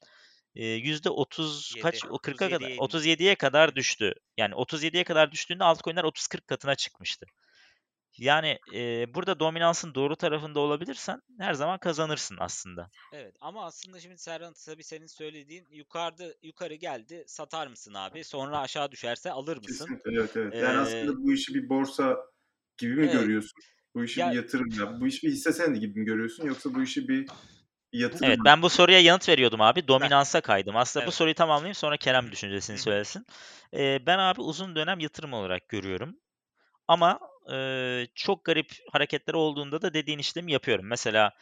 [0.56, 2.04] e, %30 kaç?
[2.08, 4.14] O 40'a kadar 37'ye 37'ye kadar düştü.
[4.38, 7.26] Yani 37'ye kadar düştüğünde altcoin'ler 30-40 katına çıkmıştı.
[8.18, 12.90] Yani e, burada dominansın doğru tarafında olabilirsen her zaman kazanırsın aslında.
[13.12, 18.24] Evet ama aslında şimdi Serhan tabii senin söylediğin yukarıda yukarı geldi satar mısın abi?
[18.24, 19.86] Sonra aşağı düşerse alır mısın?
[19.86, 20.54] Kesinlikle evet evet.
[20.54, 22.16] Yani Ee, aslında bu işi bir borsa
[22.78, 23.12] gibi mi evet.
[23.12, 23.62] görüyorsun?
[23.94, 25.00] Bu işi Ya- bir yatırım ya.
[25.00, 27.26] Bu işi bir hisse senedi gibi mi görüyorsun yoksa bu işi bir,
[27.92, 28.44] yatırım Evet mı?
[28.44, 29.88] ben bu soruya yanıt veriyordum abi.
[29.88, 30.76] Dominansa kaydım.
[30.76, 31.14] Aslında bu Evet.
[31.14, 33.26] soruyu tamamlayayım sonra Kerem düşüncesini söylesin.
[33.74, 36.16] E, ben abi uzun dönem yatırım olarak görüyorum.
[36.88, 37.18] Ama
[37.52, 40.86] e, çok garip hareketler olduğunda da dediğin işlemi yapıyorum.
[40.86, 41.32] Mesela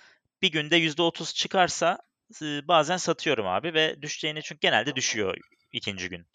[0.42, 1.98] bir günde %30 çıkarsa
[2.42, 5.36] e, bazen satıyorum abi ve düşeceğini çünkü genelde düşüyor
[5.72, 6.26] ikinci gün.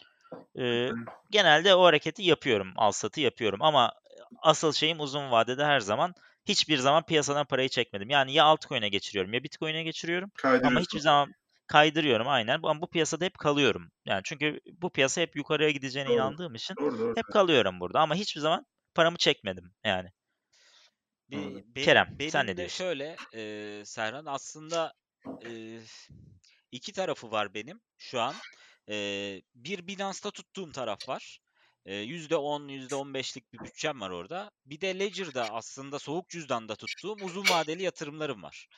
[0.58, 0.90] E,
[1.30, 2.72] genelde o hareketi yapıyorum.
[2.76, 3.92] Al satı yapıyorum ama
[4.42, 6.14] asıl şeyim uzun vadede her zaman
[6.44, 8.10] hiçbir zaman piyasadan parayı çekmedim.
[8.10, 10.30] Yani ya altcoin'e geçiriyorum ya bitcoin'e geçiriyorum
[10.62, 11.34] ama hiçbir zaman
[11.66, 12.60] kaydırıyorum aynen.
[12.62, 13.90] Ama bu piyasada hep kalıyorum.
[14.04, 16.16] Yani çünkü bu piyasa hep yukarıya gideceğine Doğru.
[16.16, 17.14] inandığım için Doğru doğru.
[17.14, 18.66] hep kalıyorum burada ama hiçbir zaman
[18.96, 20.12] paramı çekmedim yani.
[21.30, 21.64] Be- Anladım.
[21.76, 22.78] benim, Kerem, benim sen ne diyorsun?
[22.78, 24.94] şöyle e, Serhan aslında
[25.46, 25.80] e,
[26.72, 28.34] iki tarafı var benim şu an.
[28.88, 28.94] E,
[29.54, 31.40] bir Binance'da tuttuğum taraf var.
[31.86, 34.50] E, %10, %15'lik bir bütçem var orada.
[34.66, 38.68] Bir de Ledger'da aslında soğuk cüzdanda tuttuğum uzun vadeli yatırımlarım var.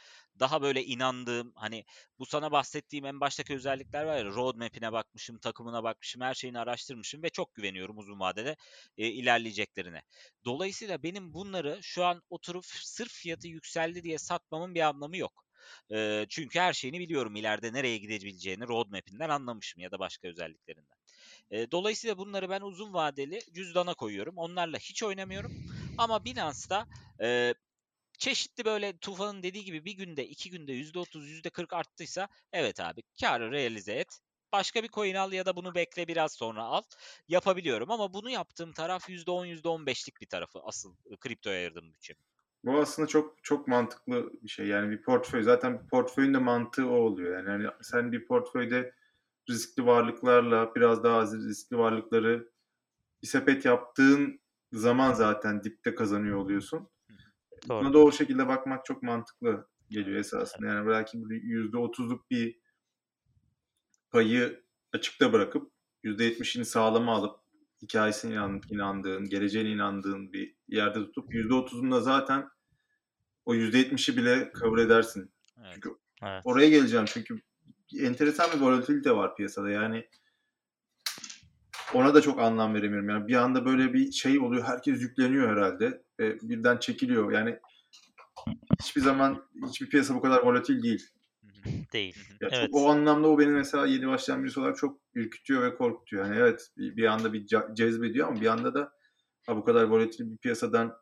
[0.41, 1.85] Daha böyle inandığım hani
[2.19, 7.23] bu sana bahsettiğim en baştaki özellikler var ya roadmap'ine bakmışım, takımına bakmışım, her şeyini araştırmışım
[7.23, 8.57] ve çok güveniyorum uzun vadede
[8.99, 10.03] e, ilerleyeceklerine.
[10.45, 15.45] Dolayısıyla benim bunları şu an oturup sırf fiyatı yükseldi diye satmamın bir anlamı yok.
[16.29, 17.37] Çünkü her şeyini biliyorum.
[17.37, 20.98] İleride nereye gidebileceğini roadmap'inden anlamışım ya da başka özelliklerinden.
[21.51, 24.39] Eee, dolayısıyla bunları ben uzun vadeli cüzdana koyuyorum.
[24.39, 25.53] Onlarla hiç oynamıyorum.
[25.97, 26.87] Ama Binance'da
[27.21, 27.55] eee,
[28.19, 33.51] çeşitli böyle Tufan'ın dediği gibi bir günde, iki günde %30, %40 arttıysa evet abi karı
[33.53, 34.21] realize et.
[34.53, 36.83] Başka bir coin al ya da bunu bekle biraz sonra al.
[37.29, 42.15] Yapabiliyorum ama bunu yaptığım taraf %10, %15'lik bir tarafı asıl e, kriptoya ayırdığım bütçe.
[42.65, 44.67] Bu aslında çok çok mantıklı bir şey.
[44.67, 47.37] Yani bir portföy zaten portföyün de mantığı o oluyor.
[47.39, 48.95] Yani hani sen bir portföyde
[49.51, 52.51] riskli varlıklarla biraz daha az riskli varlıkları
[53.23, 54.41] bir sepet yaptığın
[54.73, 56.89] zaman zaten dipte kazanıyor oluyorsun.
[57.69, 57.85] Doğru.
[57.85, 60.67] Buna da o şekilde bakmak çok mantıklı geliyor esasında.
[60.67, 62.61] Yani belki bir %30'luk bir
[64.11, 65.73] payı açıkta bırakıp
[66.05, 67.41] %70'ini sağlama alıp
[67.83, 72.49] hikayesine inan- inandığın, geleceğine inandığın bir yerde tutup %30'unu da zaten
[73.45, 75.33] o %70'i bile kabul edersin.
[75.59, 75.71] Evet.
[75.75, 75.91] Çünkü
[76.23, 76.43] Evet.
[76.45, 77.41] oraya geleceğim çünkü
[77.97, 79.71] enteresan bir volatilite var piyasada.
[79.71, 80.07] Yani
[81.95, 83.09] ona da çok anlam veremiyorum.
[83.09, 84.65] Yani bir anda böyle bir şey oluyor.
[84.65, 86.03] Herkes yükleniyor herhalde.
[86.21, 87.33] Ve birden çekiliyor.
[87.33, 87.59] Yani
[88.83, 91.07] hiçbir zaman hiçbir piyasa bu kadar volatil değil.
[91.93, 92.17] Değil.
[92.39, 92.51] Hı hı.
[92.53, 92.69] Ya Evet.
[92.73, 96.25] o anlamda o beni mesela yeni başlayan birisi olarak çok ürkütüyor ve korkutuyor.
[96.25, 98.93] Yani evet bir, bir anda bir cezbediyor ama bir anda da
[99.47, 100.97] ha, bu kadar volatil bir piyasadan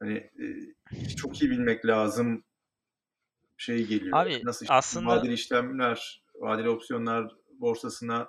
[0.00, 2.44] hani e, çok iyi bilmek lazım
[3.56, 4.18] şey geliyor.
[4.18, 8.28] Abi, Nasıl işte aslında- vadeli işlemler, vadeli opsiyonlar borsasına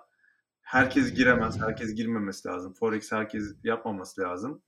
[0.61, 2.73] herkes giremez, herkes girmemesi lazım.
[2.73, 4.61] Forex herkes yapmaması lazım.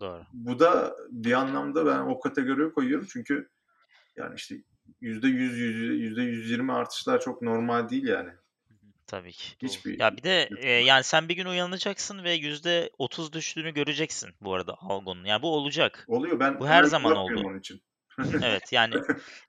[0.00, 0.22] Doğru.
[0.32, 3.48] Bu da bir anlamda ben o kategoriye koyuyorum çünkü
[4.16, 4.54] yani işte
[5.00, 5.58] yüzde yüz,
[6.00, 8.30] yüzde yüz yirmi artışlar çok normal değil yani.
[9.06, 9.56] Tabii ki.
[9.62, 14.54] Hiçbir Ya bir de e, yani sen bir gün uyanacaksın ve %30 düştüğünü göreceksin bu
[14.54, 15.24] arada algonun.
[15.24, 16.04] Yani bu olacak.
[16.08, 16.40] oluyor.
[16.40, 17.42] Ben Bu her zaman oldu.
[17.44, 17.82] onun için.
[18.42, 18.94] Evet yani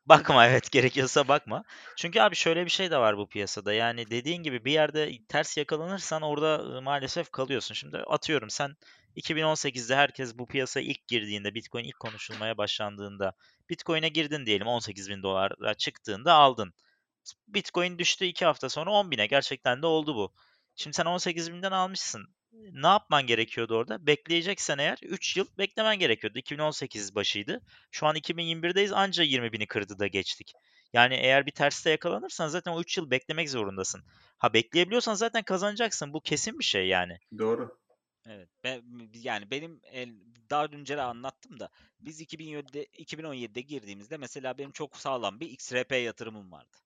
[0.06, 1.64] bakma evet gerekiyorsa bakma.
[1.98, 3.74] Çünkü abi şöyle bir şey de var bu piyasada.
[3.74, 7.74] Yani dediğin gibi bir yerde ters yakalanırsan orada maalesef kalıyorsun.
[7.74, 8.76] Şimdi atıyorum sen
[9.16, 13.34] 2018'de herkes bu piyasaya ilk girdiğinde Bitcoin ilk konuşulmaya başlandığında
[13.70, 16.74] Bitcoin'e girdin diyelim 18 bin dolara çıktığında aldın.
[17.48, 20.34] Bitcoin düştü 2 hafta sonra 10 bine gerçekten de oldu bu.
[20.76, 22.28] Şimdi sen 18 binden almışsın.
[22.54, 24.08] Ne yapman gerekiyordu orada?
[24.08, 26.40] Bekleyeceksen eğer 3 yıl beklemen gerekiyordu.
[26.40, 27.62] 2018 başıydı.
[27.92, 30.54] Şu an 2021'deyiz anca 20 bini kırdı da geçtik.
[30.94, 34.04] Yani eğer bir terste yakalanırsan zaten o 3 yıl beklemek zorundasın.
[34.38, 36.14] Ha bekleyebiliyorsan zaten kazanacaksın.
[36.14, 37.18] Bu kesin bir şey yani.
[37.38, 37.78] Doğru.
[38.26, 38.50] Evet.
[38.64, 38.84] Ben,
[39.14, 40.10] yani benim el,
[40.50, 45.92] daha önce de anlattım da biz 2017'de 2017'de girdiğimizde mesela benim çok sağlam bir XRP
[45.92, 46.78] yatırımım vardı.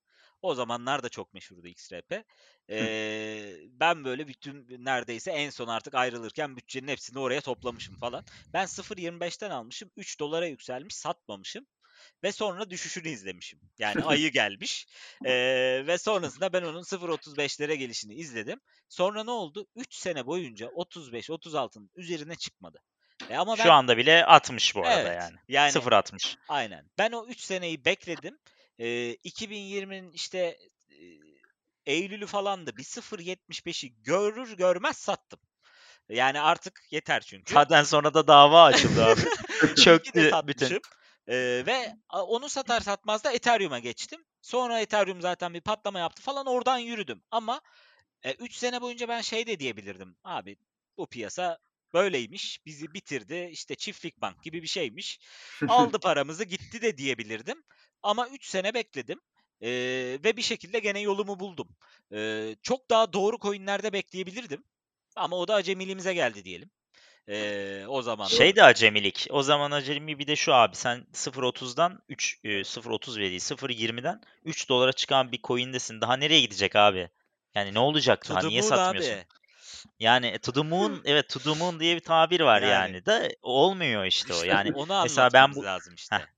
[0.42, 2.24] O zamanlar da çok meşhurdu XRP.
[2.70, 8.24] Ee, ben böyle bütün neredeyse en son artık ayrılırken bütçenin hepsini oraya toplamışım falan.
[8.54, 9.92] Ben 0.25'ten almışım.
[9.98, 11.66] 3 dolara yükselmiş satmamışım.
[12.24, 13.60] ve sonra düşüşünü izlemişim.
[13.80, 14.88] Yani ayı gelmiş
[15.26, 15.34] e,
[15.88, 18.60] ve sonrasında ben onun 0.35'lere gelişini izledim.
[18.90, 19.68] Sonra ne oldu?
[19.76, 22.80] 3 sene boyunca 35-36'nın üzerine çıkmadı.
[23.30, 25.36] E ama ben, Şu anda bile 60 bu arada Evet, yani.
[25.48, 26.36] yani 0.60.
[26.48, 26.86] Aynen.
[26.98, 28.38] Ben o 3 seneyi bekledim.
[28.80, 30.58] Ee, 2020'nin işte
[30.90, 30.98] e,
[31.86, 35.40] Eylül'ü falan da bir 0.75'i görür görmez sattım.
[36.10, 37.54] Yani artık yeter çünkü.
[37.54, 39.22] Zaten sonra da dava açıldı abi.
[39.84, 40.82] Çöktü bütün.
[41.28, 44.26] Ee, ve onu satar satmaz da Ethereum'a geçtim.
[44.42, 47.24] Sonra Ethereum zaten bir patlama yaptı falan oradan yürüdüm.
[47.32, 47.62] Ama
[48.40, 50.16] 3 sene boyunca ben şey de diyebilirdim.
[50.24, 50.58] Abi
[50.98, 51.58] bu piyasa
[51.94, 52.66] böyleymiş.
[52.66, 53.50] Bizi bitirdi.
[53.52, 55.20] İşte çiftlik bank gibi bir şeymiş.
[55.68, 57.64] Aldı paramızı gitti de diyebilirdim.
[58.04, 59.22] Ama 3 sene bekledim.
[59.62, 59.70] Ee,
[60.24, 61.68] ve bir şekilde gene yolumu buldum.
[62.14, 64.64] Ee, çok daha doğru coinlerde bekleyebilirdim.
[65.16, 66.70] Ama o da acemiliğimize geldi diyelim.
[67.30, 69.28] Ee, o zaman Şey de acemilik.
[69.30, 70.76] O zaman acemi bir de şu abi.
[70.76, 76.02] Sen 0.30'dan 3 e, 0.30 ve değil 0.20'den 3 dolara çıkan bir coin'desin.
[76.02, 77.10] Daha nereye gidecek abi?
[77.56, 78.48] Yani ne olacak To daha?
[78.48, 79.12] Niye satmıyorsun?
[79.12, 79.26] abi.
[80.00, 82.72] Yani e, to the moon evet to the moon diye bir tabir var Yani.
[82.72, 83.06] yani.
[83.06, 84.44] Da olmuyor işte o.
[84.44, 86.16] Yani Onu mesela ben bu lazım işte.
[86.16, 86.37] Heh.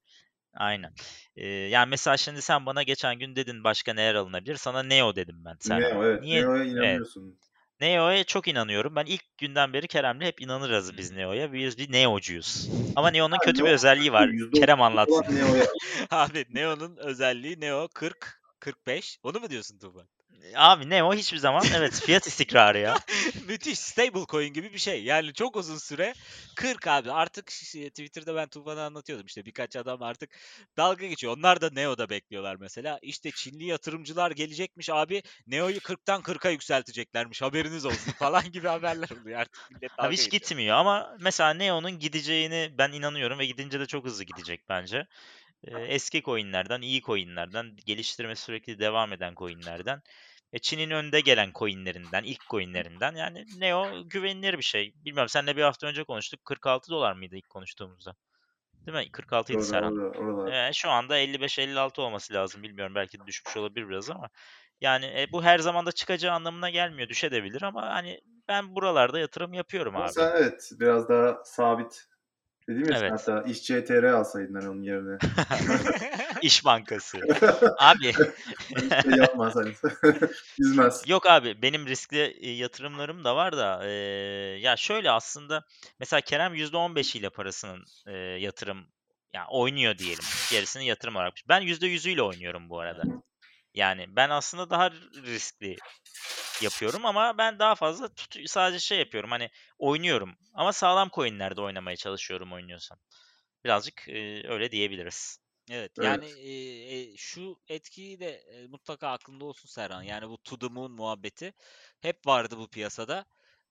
[0.54, 0.94] Aynen.
[1.36, 4.56] Ee, yani mesela şimdi sen bana geçen gün dedin başka neler alınabilir?
[4.56, 5.56] Sana Neo dedim ben.
[5.60, 6.22] Sen Neo evet.
[6.22, 7.40] niye Neo'ya inanıyorsun.
[7.82, 8.96] Neo'ya çok inanıyorum.
[8.96, 11.54] Ben ilk günden beri Kerem'le hep inanırız biz Neo'ya.
[11.54, 12.70] Biz bir Neo'cuyuz.
[12.96, 14.28] Ama Neo'nun Ha, kötü bir Neo özelliği var.
[14.28, 15.36] %30 Kerem anlatsın.
[15.36, 15.66] Neo'ya.
[16.12, 19.20] Abi Neo'nun özelliği Neo 40 45.
[19.24, 20.08] Onu mu diyorsun Tufan?
[20.56, 22.96] Abi Neo hiçbir zaman evet fiyat istikrarı ya.
[23.48, 25.04] Müthiş stable coin gibi bir şey.
[25.04, 26.14] Yani çok uzun süre
[26.56, 27.12] 40 abi.
[27.12, 30.30] Artık şey, Twitter'da ben Tufan'a anlatıyordum işte birkaç adam artık
[30.78, 31.38] dalga geçiyor.
[31.38, 33.00] Onlar da Neo'da bekliyorlar mesela.
[33.02, 35.24] İşte Çinli yatırımcılar gelecekmiş abi.
[35.48, 37.42] Neo'yu 40'tan 40'a yükselteceklermiş.
[37.42, 39.40] Haberiniz olsun falan gibi haberler oluyor.
[39.40, 40.42] Artık millet Abi hiç geçiyor.
[40.42, 45.08] gitmiyor ama mesela Neo'nun gideceğini ben inanıyorum ve gidince de çok hızlı gidecek bence.
[45.88, 50.02] Eski coinlerden, iyi coinlerden, geliştirme sürekli devam eden coinlerden
[50.54, 54.94] ve Çin'in önde gelen coinlerinden, ilk coinlerinden yani Neo güvenilir bir şey.
[55.06, 56.46] Bilmiyorum seninle bir hafta önce konuştuk.
[56.46, 58.16] 46 dolar mıydı ilk konuştuğumuzda?
[58.86, 59.12] Değil mi?
[59.12, 60.50] 46 idi Serhan.
[60.52, 62.64] Ee, şu anda 55-56 olması lazım.
[62.64, 64.30] Bilmiyorum belki düşmüş olabilir biraz ama
[64.82, 67.10] yani e, bu her zaman da çıkacağı anlamına gelmiyor.
[67.10, 70.12] Düşebilir ama hani ben buralarda yatırım yapıyorum Ama abi.
[70.12, 72.09] sen evet biraz daha sabit.
[72.70, 73.12] Dedim ya Evet.
[73.12, 75.18] hatta işçi ETR alsaydın hani onun yerine.
[76.42, 77.18] İş Bankası.
[77.78, 78.14] Abi
[79.04, 79.74] şey yapma sen.
[80.58, 81.04] Yüzmez.
[81.08, 83.90] yok abi benim riskli e, yatırımlarım da var da e,
[84.60, 85.64] ya şöyle aslında
[86.00, 88.88] mesela Kerem %15 ile parasının e, yatırım
[89.34, 90.26] ya oynuyor diyelim.
[90.52, 91.34] Gerisini yatırım olarak.
[91.48, 93.04] Ben %100'üyle oynuyorum bu arada.
[93.74, 94.92] Yani ben aslında daha
[95.26, 95.78] riskli
[96.62, 101.96] yapıyorum ama ben daha fazla tut- sadece şey yapıyorum hani oynuyorum ama sağlam coinlerde oynamaya
[101.98, 102.98] çalışıyorum oynuyorsam.
[103.66, 105.40] Birazcık e, öyle diyebiliriz.
[105.72, 106.06] Evet, Evet.
[106.06, 106.52] yani e,
[107.00, 110.04] e, şu etkiyi de e, mutlaka aklında olsun Serhan.
[110.04, 111.54] Yani bu to the moon muhabbeti
[112.02, 113.26] hep vardı bu piyasada.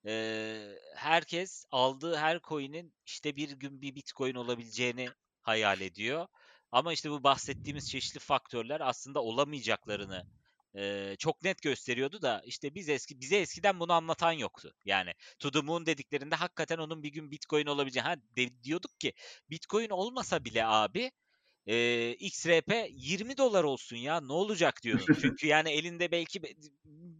[0.05, 5.09] E, herkes aldığı her coin'in işte bir gün bir bitcoin olabileceğini
[5.41, 6.27] hayal ediyor.
[6.71, 10.23] Ama işte bu bahsettiğimiz çeşitli faktörler aslında olamayacaklarını
[10.75, 14.73] e, çok net gösteriyordu da işte biz eski bize eskiden bunu anlatan yoktu.
[14.85, 19.13] Yani to the moon dediklerinde hakikaten onun bir gün bitcoin olabileceğini ha, de- diyorduk ki
[19.49, 21.11] bitcoin olmasa bile abi
[21.69, 25.05] Eee, XRP 20 dolar olsun ya ne olacak diyordun.
[25.21, 26.53] Çünkü yani elinde belki be-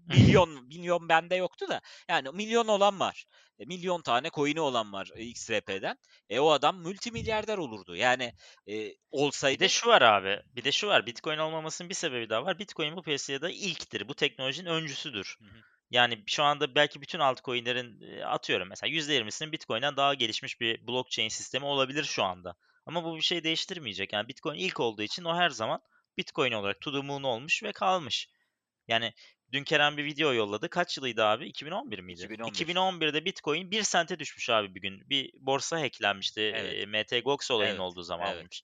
[0.05, 3.25] milyon milyon bende yoktu da yani milyon olan var.
[3.59, 5.97] E, milyon tane coin'i olan var e, XRP'den.
[6.29, 7.95] E o adam multimilyarder olurdu.
[7.95, 8.33] Yani
[8.67, 10.41] e, Bir olsaydı de şu var abi.
[10.55, 11.05] Bir de şu var.
[11.05, 12.59] Bitcoin olmamasının bir sebebi daha var.
[12.59, 14.07] Bitcoin bu piyasada ilktir.
[14.07, 15.35] Bu teknolojinin öncüsüdür.
[15.39, 15.63] Hı hı.
[15.91, 21.29] Yani şu anda belki bütün altcoin'lerin e, atıyorum mesela %20'sinin Bitcoin'den daha gelişmiş bir blockchain
[21.29, 22.55] sistemi olabilir şu anda.
[22.89, 24.13] Ama bu bir şey değiştirmeyecek.
[24.13, 25.81] Yani Bitcoin ilk olduğu için o her zaman
[26.17, 28.27] Bitcoin olarak to the moon olmuş ve kalmış.
[28.87, 29.13] Yani
[29.51, 30.69] dün Kerem bir video yolladı.
[30.69, 31.47] Kaç yılıydı abi?
[31.47, 32.21] 2011 miydi?
[32.23, 32.65] 2011.
[32.65, 35.09] 2011'de Bitcoin 1 sente düşmüş abi bir gün.
[35.09, 36.41] Bir borsa hacklenmişti.
[36.41, 36.73] Evet.
[36.73, 38.37] E, MT Gox olayının Evet, olduğu zaman evet.
[38.37, 38.61] olmuş.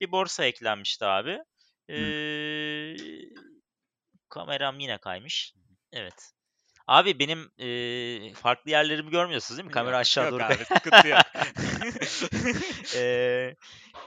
[0.00, 1.38] Bir borsa hacklenmişti abi.
[1.90, 2.96] Ee,
[4.28, 5.54] kameram yine kaymış.
[5.92, 6.32] Evet.
[6.86, 9.72] Abi benim e, farklı yerlerimi görmüyorsunuz değil mi?
[9.72, 11.20] Kamera Yok, aşağı yok doğru abi, sıkıntı yok.
[12.94, 13.56] Eee,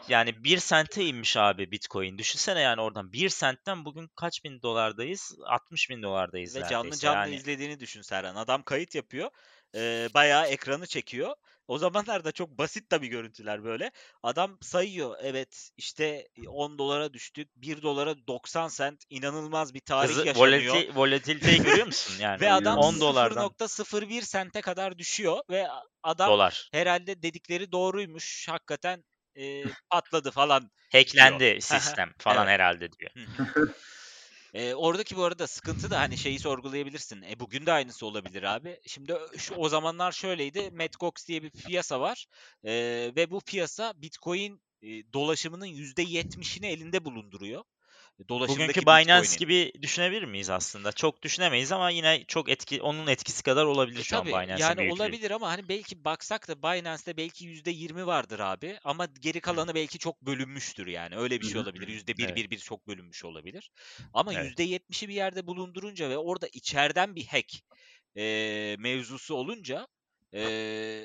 [0.08, 2.18] yani 1 sente inmiş abi Bitcoin.
[2.18, 5.36] Düşünsene yani oradan 1 sentten bugün kaç bin dolardayız?
[5.46, 8.36] 60 bin dolardayız Ve canlı canlı Yani izlediğini düşün Serhan.
[8.36, 9.30] Adam kayıt yapıyor.
[9.74, 11.36] eee, bayağı ekranı çekiyor.
[11.68, 13.92] O zamanlarda çok basit tabii görüntüler böyle.
[14.24, 15.16] Adam sayıyor.
[15.22, 17.56] Evet işte 10 dolara düştük.
[17.56, 19.04] 1 dolara 90 sent.
[19.10, 20.76] İnanılmaz bir tarih hızı, yaşanıyor.
[20.76, 22.14] volatil- volatiliteyi görüyor musun?
[22.20, 25.68] Yani Ve adam 10 dolardan 0.01 sente kadar düşüyor ve
[26.04, 26.70] adam dolar.
[26.72, 28.48] herhalde dedikleri doğruymuş.
[28.50, 29.04] Hakikaten
[29.36, 30.72] e, patladı falan.
[30.92, 32.54] Hacklendi sistem falan Evet.
[32.54, 33.12] herhalde diyor.
[34.58, 37.22] E, oradaki bu arada sıkıntı da hani şeyi sorgulayabilirsin.
[37.22, 38.80] E, bugün de aynısı olabilir abi.
[38.88, 40.72] Şimdi şu, o zamanlar şöyleydi.
[40.72, 42.26] Metgox diye bir piyasa var.
[42.64, 42.72] E,
[43.16, 47.64] ve bu piyasa Bitcoin e, dolaşımının %70'ini elinde bulunduruyor.
[48.30, 50.92] Dolaşımdaki Bugünkü Binance gibi düşünebilir miyiz aslında?
[50.92, 54.54] Çok düşünemeyiz ama yine çok etki onun etkisi kadar olabilir E, şu an tabii, Binance'in
[54.54, 55.12] yani büyüklüğü.
[55.12, 60.00] olabilir ama hani belki baksak da Binance'de belki %20 vardır abi ama geri kalanı belki
[60.00, 61.88] çok bölünmüştür yani öyle bir şey olabilir.
[61.88, 62.36] %1 Evet.
[62.36, 63.72] bir bir çok bölünmüş olabilir.
[64.14, 64.54] Ama Evet.
[64.54, 67.54] %70'i bir yerde bulundurunca ve orada içeriden bir hack
[68.18, 69.88] e, mevzusu olunca
[70.34, 70.40] e,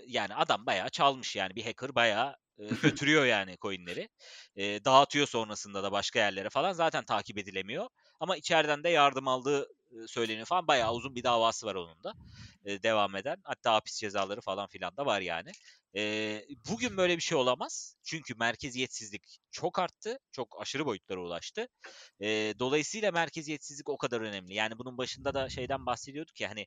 [0.06, 4.08] yani adam bayağı çalmış yani bir hacker bayağı e, götürüyor yani coinleri.
[4.56, 7.88] E, dağıtıyor sonrasında da başka yerlere falan zaten takip edilemiyor.
[8.20, 9.68] Ama içeriden de yardım aldığı
[10.06, 12.14] söyleniyor falan bayağı uzun bir davası var onun da
[12.64, 13.36] e, devam eden.
[13.44, 15.50] Hatta hapis cezaları falan filan da var yani.
[15.96, 17.96] E, bugün böyle bir şey olamaz.
[18.04, 20.18] Çünkü merkeziyetsizlik çok arttı.
[20.32, 21.68] Çok aşırı boyutlara ulaştı.
[22.20, 24.54] E, dolayısıyla merkeziyetsizlik o kadar önemli.
[24.54, 26.66] Yani bunun başında da şeyden bahsediyorduk ya hani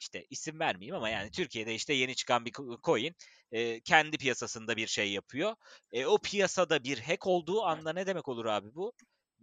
[0.00, 3.14] işte isim vermeyeyim ama yani Türkiye'de işte yeni çıkan bir co- coin
[3.52, 5.54] e, kendi piyasasında bir şey yapıyor.
[5.92, 8.92] E, o piyasada bir hack olduğu anda ne demek olur abi bu?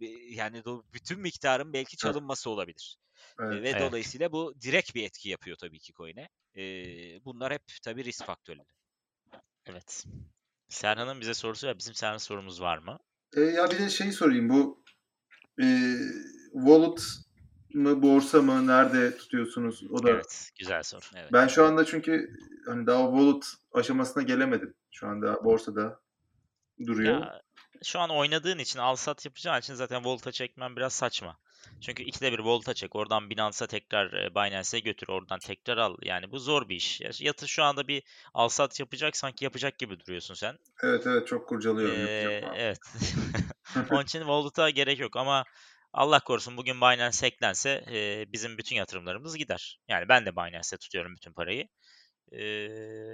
[0.00, 2.96] E, Yani bütün miktarın belki çalınması olabilir.
[3.40, 3.62] E, Evet.
[3.62, 3.80] Ve Evet.
[3.80, 6.28] dolayısıyla bu direkt bir etki yapıyor tabii ki coin'e.
[6.56, 6.64] E,
[7.24, 8.66] bunlar hep tabii risk faktörleri.
[9.66, 10.04] Evet.
[10.68, 11.78] Serhan'ın bize sorusu var.
[11.78, 12.98] Bizim Serhan sorumuz var mı?
[13.36, 14.84] E, ya bir de şey sorayım bu
[15.62, 15.66] e,
[16.52, 17.02] wallet
[17.76, 19.82] mı borsa mı nerede tutuyorsunuz?
[19.90, 20.50] O da Evet.
[20.58, 21.00] Güzel soru.
[21.16, 21.32] Evet.
[21.32, 22.30] ben şu anda çünkü
[22.66, 24.74] hani daha wallet aşamasına gelemedim.
[24.90, 26.00] Şu anda borsada
[26.86, 27.20] duruyor.
[27.20, 27.42] Ya
[27.84, 31.38] şu an oynadığın için al sat yapacağın için zaten Volta çekmen biraz saçma.
[31.80, 32.96] Çünkü ikide bir Volta çek.
[32.96, 35.08] Oradan Binance'a tekrar e, Binance'e götür.
[35.08, 35.96] Oradan tekrar al.
[36.02, 37.00] Yani bu zor bir iş.
[37.00, 38.02] Ya- Yatır şu anda bir
[38.34, 40.58] al sat yapacak sanki yapacak gibi duruyorsun sen.
[40.82, 41.96] Evet evet çok kurcalıyorum.
[41.96, 42.78] Ee, evet.
[43.90, 45.44] Onun için Wallet'a gerek yok ama
[45.96, 49.80] Allah korusun bugün Binance hacklense e, bizim bütün yatırımlarımız gider.
[49.88, 51.68] Yani ben de Binance'e tutuyorum bütün parayı.
[52.32, 52.42] Ee,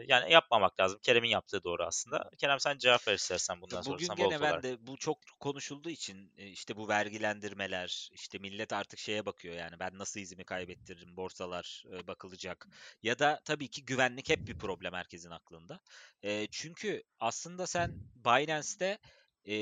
[0.09, 0.99] yani yapmamak lazım.
[1.03, 2.31] Kerem'in yaptığı doğru aslında.
[2.39, 4.63] Kerem sen cevap ver istersen bundan sonra Bugün gene ben olarak.
[4.63, 9.79] de bu çok konuşulduğu için e, işte bu vergilendirmeler işte millet artık şeye bakıyor yani
[9.81, 12.69] ben nasıl izimi kaybettiririm borsalar e, bakılacak
[13.03, 15.81] ya da tabii ki güvenlik hep bir problem herkesin aklında.
[16.23, 18.99] E, çünkü aslında sen Binance'te
[19.47, 19.55] e,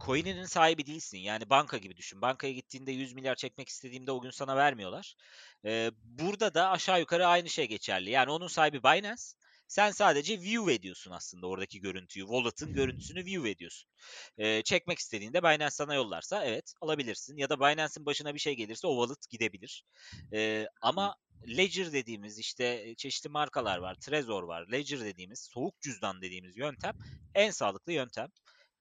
[0.00, 1.18] coin'inin sahibi değilsin.
[1.18, 2.22] Yani banka gibi düşün.
[2.22, 5.16] Bankaya gittiğinde 100 milyar çekmek istediğimde o gün sana vermiyorlar.
[5.64, 8.10] E, burada da aşağı yukarı aynı şey geçerli.
[8.10, 9.22] Yani onun sahibi Binance.
[9.68, 12.26] Sen sadece view ediyorsun aslında oradaki görüntüyü.
[12.26, 13.90] Wallet'ın görüntüsünü view ediyorsun.
[14.38, 17.36] Ee, çekmek istediğinde Binance sana yollarsa evet alabilirsin.
[17.36, 19.84] Ya da Binance'in başına bir şey gelirse o wallet gidebilir.
[20.32, 21.16] Ee, ama
[21.48, 23.94] Ledger dediğimiz işte çeşitli markalar var.
[23.94, 24.66] Trezor var.
[24.72, 26.94] Ledger dediğimiz soğuk cüzdan dediğimiz yöntem
[27.34, 28.28] en sağlıklı yöntem.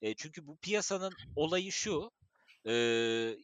[0.03, 2.11] E, çünkü bu piyasanın olayı şu.
[2.67, 2.73] e,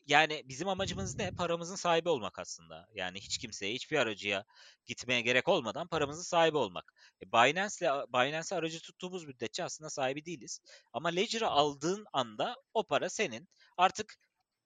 [0.07, 1.31] yani bizim amacımız ne?
[1.31, 2.87] Paramızın sahibi olmak aslında.
[2.95, 4.45] Yani hiç kimseye, hiçbir aracıya
[4.85, 6.93] gitmeye gerek olmadan paramızın sahibi olmak.
[7.23, 10.59] E, Binance'le Binance aracı tuttuğumuz müddetçe aslında sahibi değiliz.
[10.93, 13.49] Ama Ledger'ı aldığın anda o para senin.
[13.77, 14.15] Artık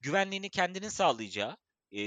[0.02, 1.58] güvenliğini kendinin sağlayacağı
[1.92, 2.02] e,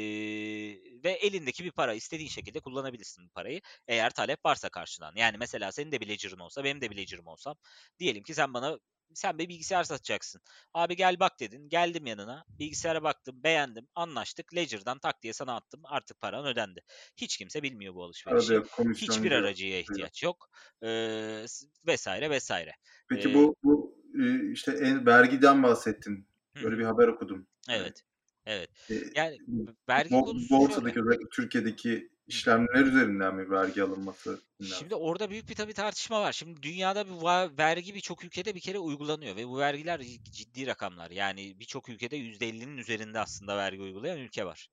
[1.05, 3.61] ve elindeki bir para istediğin şekilde kullanabilirsin bu parayı.
[3.89, 5.13] Eğer talep varsa karşıdan.
[5.17, 7.57] Yani mesela senin de bir Ledger'ın olsa, benim de bir Ledger'ım olsam
[7.99, 8.79] diyelim ki sen bana
[9.15, 10.41] sen bir bilgisayar satacaksın.
[10.75, 11.69] Abi gel bak dedin.
[11.69, 12.45] Geldim yanına.
[12.49, 13.43] Bilgisayara baktım.
[13.43, 13.89] Beğendim.
[13.95, 14.55] Anlaştık.
[14.55, 15.81] Ledger'dan tak diye sana attım.
[15.85, 16.83] Artık paran ödendi.
[17.17, 18.61] Hiç kimse bilmiyor bu alışverişi.
[18.95, 19.41] Hiçbir yok.
[19.41, 20.51] aracıya ihtiyaç yok.
[20.83, 21.45] Ee,
[21.87, 22.73] vesaire vesaire.
[23.09, 26.29] Peki Ee, bu bu e, işte en, vergiden bahsettin.
[26.57, 26.79] Böyle hı.
[26.79, 27.47] bir haber okudum.
[27.71, 28.03] Evet.
[28.47, 28.71] Evet.
[28.91, 29.39] E, Yani
[29.89, 34.41] vergi konusu borsadaki özellikle Türkiye'deki işlemler üzerinden mi vergi alınması?
[34.65, 36.33] Şimdi orada büyük bir tabii tartışma var.
[36.33, 37.13] Şimdi dünyada bir
[37.59, 40.01] vergi birçok ülkede bir kere uygulanıyor ve bu vergiler
[40.33, 41.11] ciddi rakamlar.
[41.11, 44.69] Yani birçok ülkede %50'nin üzerinde aslında vergi uygulayan ülke var.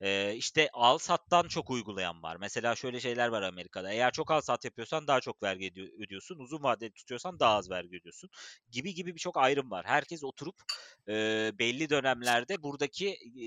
[0.00, 2.36] Ee, işte al sattan çok uygulayan var.
[2.36, 3.92] Mesela şöyle şeyler var Amerika'da.
[3.92, 6.38] Eğer çok al sat yapıyorsan daha çok vergi ödü- ödüyorsun.
[6.38, 8.30] Uzun vadeli tutuyorsan daha az vergi ödüyorsun.
[8.70, 9.86] Gibi gibi birçok ayrım var.
[9.86, 10.56] Herkes oturup
[11.08, 11.12] e,
[11.58, 13.46] belli dönemlerde buradaki e,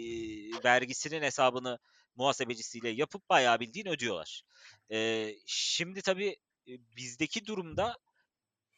[0.63, 1.79] vergisinin hesabını
[2.17, 4.41] muhasebecisiyle yapıp bayağı bildiğin ödüyorlar.
[4.91, 6.37] Ee, şimdi tabii
[6.67, 7.97] e, bizdeki durumda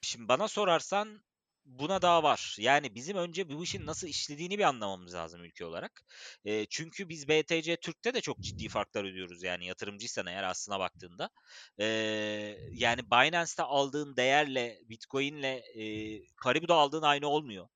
[0.01, 1.21] şimdi bana sorarsan
[1.65, 2.55] buna daha var.
[2.59, 6.03] Yani bizim önce bu işin nasıl işlediğini bir anlamamız lazım ülke olarak.
[6.45, 11.29] E, çünkü biz BTC Türk'te de çok ciddi farklar ödüyoruz yani yatırımcıysan eğer aslına baktığında.
[11.79, 11.85] E,
[12.71, 15.83] yani Binance'te aldığın değerle Bitcoin'le e,
[16.43, 17.67] Paribu'da aldığın aynı olmuyor.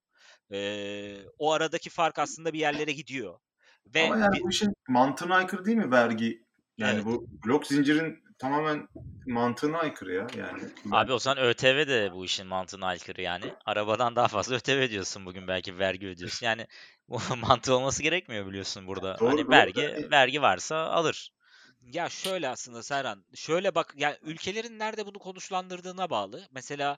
[0.52, 3.40] E, o aradaki fark aslında bir yerlere gidiyor.
[3.88, 6.44] Ve Ama yani bir- bu işin mantığına aykırı değil mi vergi
[6.78, 7.06] Yani Evet.
[7.06, 8.88] bu blok zincirin tamamen
[9.28, 10.28] mantığına aykırı ya.
[10.38, 10.62] Yani
[10.92, 13.46] Abi o zaman ÖTV de bu işin mantığına aykırı yani.
[13.66, 16.46] Arabadan daha fazla ÖTV ödüyorsun bugün belki vergi ödüyorsun.
[16.46, 16.68] Yani
[17.10, 19.18] bu mantığı olması gerekmiyor biliyorsun burada.
[19.20, 19.50] Doğru, hani doğru.
[19.50, 21.34] vergi Yani- vergi varsa alır.
[21.82, 26.48] Ya şöyle aslında Serhan, şöyle bak yani ülkelerin nerede bunu konuşlandırdığına bağlı.
[26.52, 26.98] Mesela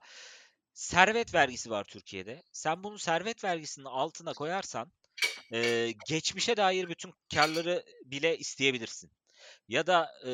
[0.74, 2.44] servet vergisi var Türkiye'de.
[2.52, 4.92] Sen bunu servet vergisinin altına koyarsan
[5.54, 9.12] e, geçmişe dair bütün karları bile isteyebilirsin.
[9.68, 10.32] Ya da e,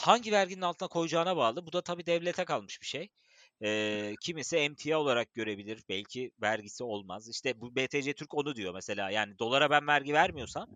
[0.00, 1.66] hangi verginin altına koyacağına bağlı.
[1.66, 3.08] Bu da tabii devlete kalmış bir şey.
[3.64, 5.82] E, kimisi emtia olarak görebilir.
[5.88, 7.28] Belki vergisi olmaz.
[7.28, 9.10] İşte bu BTC Türk onu diyor mesela.
[9.10, 10.68] Yani dolara ben vergi vermiyorsam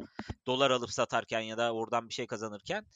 [0.46, 2.86] dolar alıp satarken ya da oradan bir şey kazanırken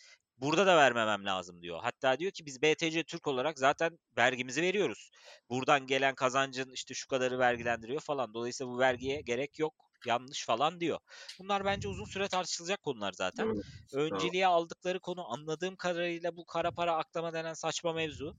[0.42, 1.78] burada da vermemem lazım diyor.
[1.82, 5.10] Hatta diyor ki biz BTC Türk olarak zaten vergimizi veriyoruz.
[5.50, 8.34] Buradan gelen kazancın işte şu kadarı vergilendiriyor falan.
[8.34, 9.74] Dolayısıyla bu vergiye gerek yok.
[10.06, 10.98] Yanlış falan diyor.
[11.38, 13.46] Bunlar bence uzun süre tartışılacak konular zaten.
[13.46, 13.62] Doğru.
[13.92, 18.36] Önceliğe aldıkları konu anladığım kadarıyla bu kara para aklama denen saçma mevzu.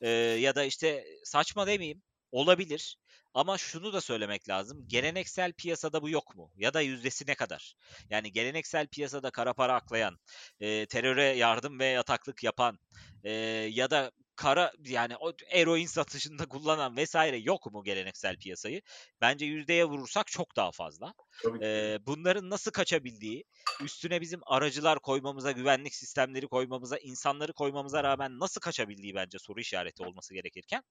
[0.00, 2.98] Ee, ya da işte saçma demeyeyim olabilir.
[3.34, 4.88] Ama şunu da söylemek lazım.
[4.88, 6.50] Geleneksel piyasada bu yok mu?
[6.56, 7.74] Ya da yüzdesi ne kadar?
[8.10, 10.18] Yani geleneksel piyasada kara para aklayan,
[10.60, 12.78] e, teröre yardım ve yataklık yapan
[13.24, 13.30] e,
[13.70, 14.10] ya da
[14.42, 18.82] kara yani o eroin satışında kullanan vesaire yok mu geleneksel piyasayı?
[19.20, 21.14] Bence yüzdeye vurursak çok daha fazla.
[21.62, 23.44] Ee, bunların nasıl kaçabildiği,
[23.80, 30.02] üstüne bizim aracılar koymamıza, güvenlik sistemleri koymamıza, insanları koymamıza rağmen nasıl kaçabildiği bence soru işareti
[30.02, 30.82] olması gerekirken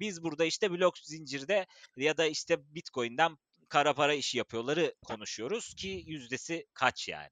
[0.00, 3.36] biz burada işte blok zincirde ya da işte Bitcoin'den
[3.68, 7.30] kara para işi yapıyorları konuşuyoruz ki yüzdesi kaç yani.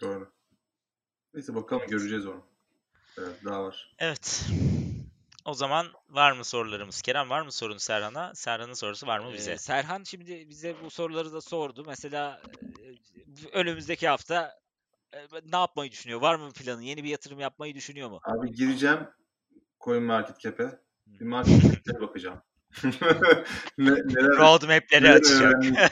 [0.00, 0.32] Doğru.
[1.34, 2.51] Neyse bakalım göreceğiz onu.
[3.18, 3.94] Evet daha var.
[3.98, 4.46] Evet.
[5.44, 7.02] O zaman var mı sorularımız?
[7.02, 8.34] Kerem var mı sorun Serhan'a?
[8.34, 9.58] Serhan'ın sorusu var mı Ee, bize?
[9.58, 11.84] Serhan şimdi bize bu soruları da sordu.
[11.86, 12.42] Mesela
[12.82, 14.58] e, önümüzdeki hafta
[15.12, 15.18] e,
[15.52, 16.20] ne yapmayı düşünüyor?
[16.20, 16.82] Var mı planı?
[16.82, 18.20] Yeni bir yatırım yapmayı düşünüyor mu?
[18.24, 19.08] Abi gireceğim
[19.80, 20.80] Coin Market Cap'e.
[21.06, 22.42] Bir market cap'e bakacağım.
[23.78, 25.64] ne, neler, Roadmap'leri neler açacak.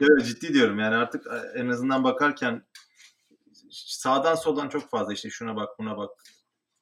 [0.00, 2.62] evet, ciddi diyorum yani artık e, en azından bakarken
[3.86, 6.10] sağdan soldan çok fazla işte şuna bak buna bak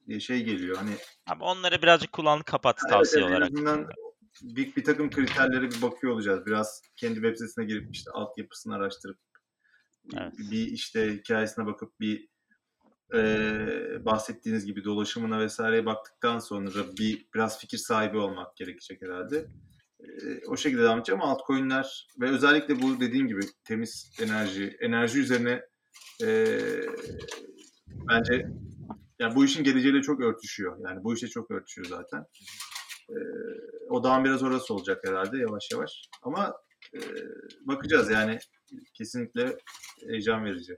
[0.06, 0.76] diye şey geliyor.
[0.76, 0.90] Hani
[1.26, 3.50] Ama onları birazcık kullanıp kapat tavsiye evet, olarak.
[3.58, 3.86] En
[4.42, 6.46] bir, bir takım kriterlere bir bakıyor olacağız.
[6.46, 9.18] Biraz kendi web sitesine girip işte altyapısını araştırıp
[10.16, 10.32] Evet.
[10.38, 12.28] bir işte hikayesine bakıp bir
[13.14, 19.46] e, bahsettiğiniz gibi dolaşımına vesaireye baktıktan sonra bir biraz fikir sahibi olmak gerekecek herhalde.
[20.00, 25.62] E, o şekilde devam edeceğim altcoin'ler ve özellikle bu dediğim gibi temiz enerji, enerji üzerine
[26.22, 26.56] e,
[28.08, 28.46] bence
[29.18, 30.78] yani bu işin geleceğiyle çok örtüşüyor.
[30.88, 32.24] Yani bu işe çok örtüşüyor zaten.
[33.10, 33.14] Ee,
[33.90, 35.90] odağım biraz orası olacak herhalde yavaş yavaş.
[36.22, 36.54] Ama
[36.94, 36.98] e,
[37.60, 38.38] bakacağız yani
[38.94, 39.56] kesinlikle
[40.08, 40.76] heyecan verici.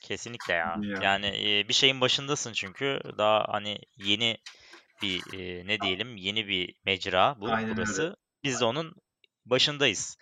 [0.00, 0.76] Kesinlikle ya.
[0.82, 0.98] Ya.
[1.02, 4.36] Yani e, bir şeyin başındasın çünkü daha hani yeni
[5.02, 7.76] bir e, ne diyelim yeni bir mecra bu Aynen öyle.
[7.76, 8.16] burası.
[8.44, 8.94] Biz de onun
[9.46, 10.16] başındayız.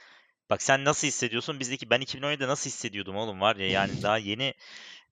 [0.50, 1.60] Bak sen nasıl hissediyorsun?
[1.60, 4.54] Bizdeki ben 2017'de nasıl hissediyordum oğlum var ya yani daha yeni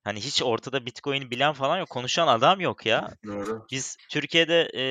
[0.04, 1.90] hani hiç ortada Bitcoin bilen falan yok.
[1.90, 3.10] Konuşan adam yok ya.
[3.26, 3.66] Doğru.
[3.70, 4.84] Biz Türkiye'de e,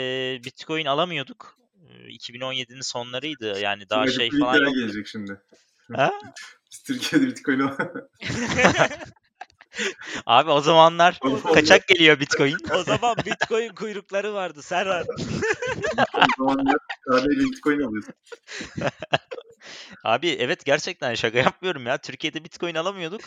[0.44, 1.58] Bitcoin alamıyorduk.
[1.90, 3.60] E, 2017'nin sonlarıydı.
[3.60, 4.76] Yani daha Şimdi şey falan yok.
[4.76, 5.42] gelecek şimdi.
[5.94, 6.12] Ha?
[6.72, 7.60] Biz Türkiye'de Bitcoin
[10.26, 11.20] Abi o zamanlar
[11.54, 12.58] kaçak geliyor Bitcoin.
[12.74, 15.06] o zaman Bitcoin kuyrukları vardı Serhan.
[16.40, 16.78] o zamanlar
[17.30, 18.14] Bitcoin alıyorsun.
[20.04, 21.98] Abi evet gerçekten şaka yapmıyorum ya.
[21.98, 23.22] Türkiye'de Bitcoin alamıyorduk.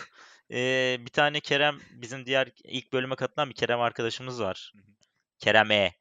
[0.50, 4.72] Ee, bir tane Kerem bizim diğer ilk bölüme katılan bir Kerem arkadaşımız var.
[5.38, 5.92] Kerem E.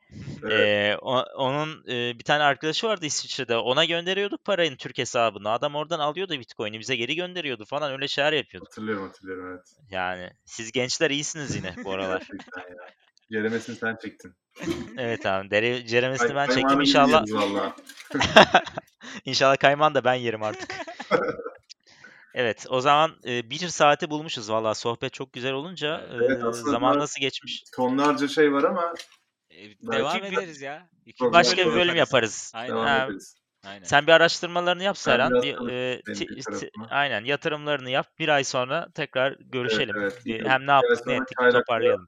[0.44, 0.54] Evet.
[0.54, 3.58] Ee, o- onun e, bir tane arkadaşı vardı İsviçre'de.
[3.58, 5.50] Ona gönderiyorduk parayı Türk hesabına.
[5.52, 8.70] Adam oradan alıyordu Bitcoin'i bize geri gönderiyordu falan öyle şeyler yapıyorduk.
[8.70, 9.78] Hatırlıyorum hatırlıyorum evet.
[9.90, 12.28] Yani siz gençler iyisiniz yine bu aralar.
[13.32, 13.60] Gerçekten ya.
[13.60, 14.36] Sen çektin.
[14.98, 15.52] Evet abi.
[15.52, 17.24] Dere, ceremesini ben kaymağını inşallah.
[19.26, 20.76] İnşallah kayman da ben yerim artık.
[22.34, 24.76] Evet, o zaman e, bir saati bulmuşuz valla.
[24.76, 27.64] Sohbet çok güzel olunca Evet, e, aslında zaman nasıl geçmiş?
[27.76, 28.94] Tonlarca şey var ama
[29.50, 29.58] E,
[29.92, 30.90] devam Belki- ederiz ya.
[31.06, 32.52] İki Başka bir bölüm yaparız.
[32.56, 32.76] Aynen.
[32.76, 33.36] devam Ha, ederiz.
[33.66, 33.84] Aynen.
[33.84, 35.42] Sen bir araştırmalarını yap Serhan.
[35.42, 36.02] Bir, e,
[36.90, 38.08] aynen yatırımlarını yap.
[38.20, 39.96] Bir ay sonra tekrar görüşelim.
[40.00, 40.26] evet.
[40.26, 42.08] Bir- hem ne yaptık ne ettik toparlayalım.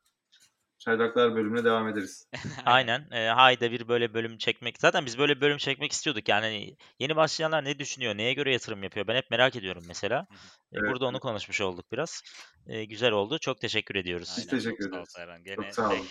[0.80, 2.28] Çaylaklar bölümüne devam ederiz.
[2.66, 3.12] Aynen.
[3.12, 4.82] E, hayda bir böyle bölüm çekmek.
[4.82, 6.30] Zaten biz böyle bölüm çekmek istiyorduk.
[6.30, 8.18] Yani hani yeni başlayanlar ne düşünüyor?
[8.18, 9.08] Neye göre yatırım yapıyor?
[9.08, 10.28] Ben hep merak ediyorum mesela.
[10.32, 10.36] E,
[10.74, 12.22] Evet, Burada onu konuşmuş olduk biraz.
[12.68, 13.40] E, güzel oldu.
[13.40, 14.34] Çok teşekkür ediyoruz.
[14.38, 15.44] Biz teşekkür çok sağ ol ederiz.
[15.44, 16.08] Gene Çok sağ olun.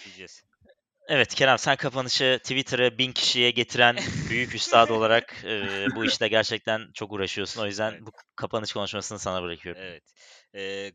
[1.09, 3.97] Evet Kerem sen kapanışı Twitter'ı bin kişiye getiren
[4.31, 7.63] büyük üstad olarak e, bu işte gerçekten çok uğraşıyorsun.
[7.63, 8.03] O yüzden Evet.
[8.07, 9.83] bu kapanış konuşmasını sana bırakıyorum.
[9.83, 10.03] Evet.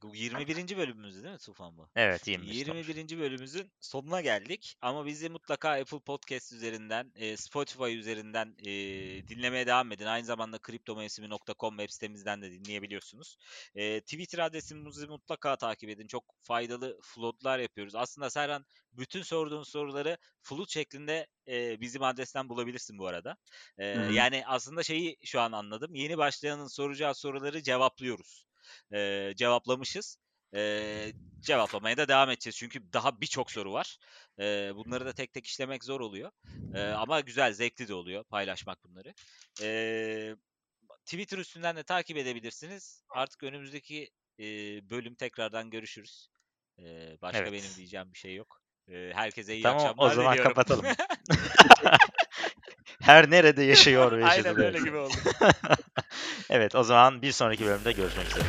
[0.02, 0.78] Bu 21.
[0.78, 1.90] bölümümüzdü değil mi Tufan bu?
[1.96, 2.54] Evet 21.
[2.54, 3.20] 21.
[3.20, 4.76] bölümümüzün sonuna geldik.
[4.82, 8.72] Ama bizi mutlaka Apple Podcast üzerinden, e, Spotify üzerinden e,
[9.28, 10.06] dinlemeye devam edin.
[10.06, 13.38] Aynı zamanda kriptomevsimi.com web sitemizden de dinleyebiliyorsunuz.
[13.76, 16.08] E, Twitter adresimizi mutlaka takip edin.
[16.08, 17.96] Çok faydalı floatlar yapıyoruz.
[17.96, 23.38] Aslında Serhan bütün sorduğun soruları float şeklinde e, bizim adresten bulabilirsin bu arada.
[23.78, 24.14] E, Hı hı.
[24.14, 25.96] yani aslında şeyi şu an anladım.
[25.96, 28.46] Yeni başlayanın soracağı soruları cevaplıyoruz.
[28.94, 30.18] E, cevaplamışız.
[30.56, 32.56] E, cevaplamaya da devam edeceğiz.
[32.58, 33.98] Çünkü daha birçok soru var.
[34.40, 36.32] E, bunları da tek tek işlemek zor oluyor.
[36.74, 39.14] E, ama güzel, zevkli de oluyor paylaşmak bunları.
[39.62, 40.36] E,
[41.06, 43.04] Twitter üstünden de takip edebilirsiniz.
[43.10, 44.10] Artık önümüzdeki
[44.40, 44.46] e,
[44.90, 46.30] bölüm tekrardan görüşürüz.
[46.80, 47.52] E, başka Evet.
[47.52, 48.62] benim diyeceğim bir şey yok.
[48.88, 50.54] E, herkese iyi Tamam, o akşamlar zaman diliyorum.
[50.54, 50.86] kapatalım.
[53.04, 54.66] Her nerede yaşıyor ve Aynen yaşadı.
[54.66, 55.14] öyle gibi oldu.
[56.50, 58.44] evet o zaman bir sonraki bölümde görüşmek üzere.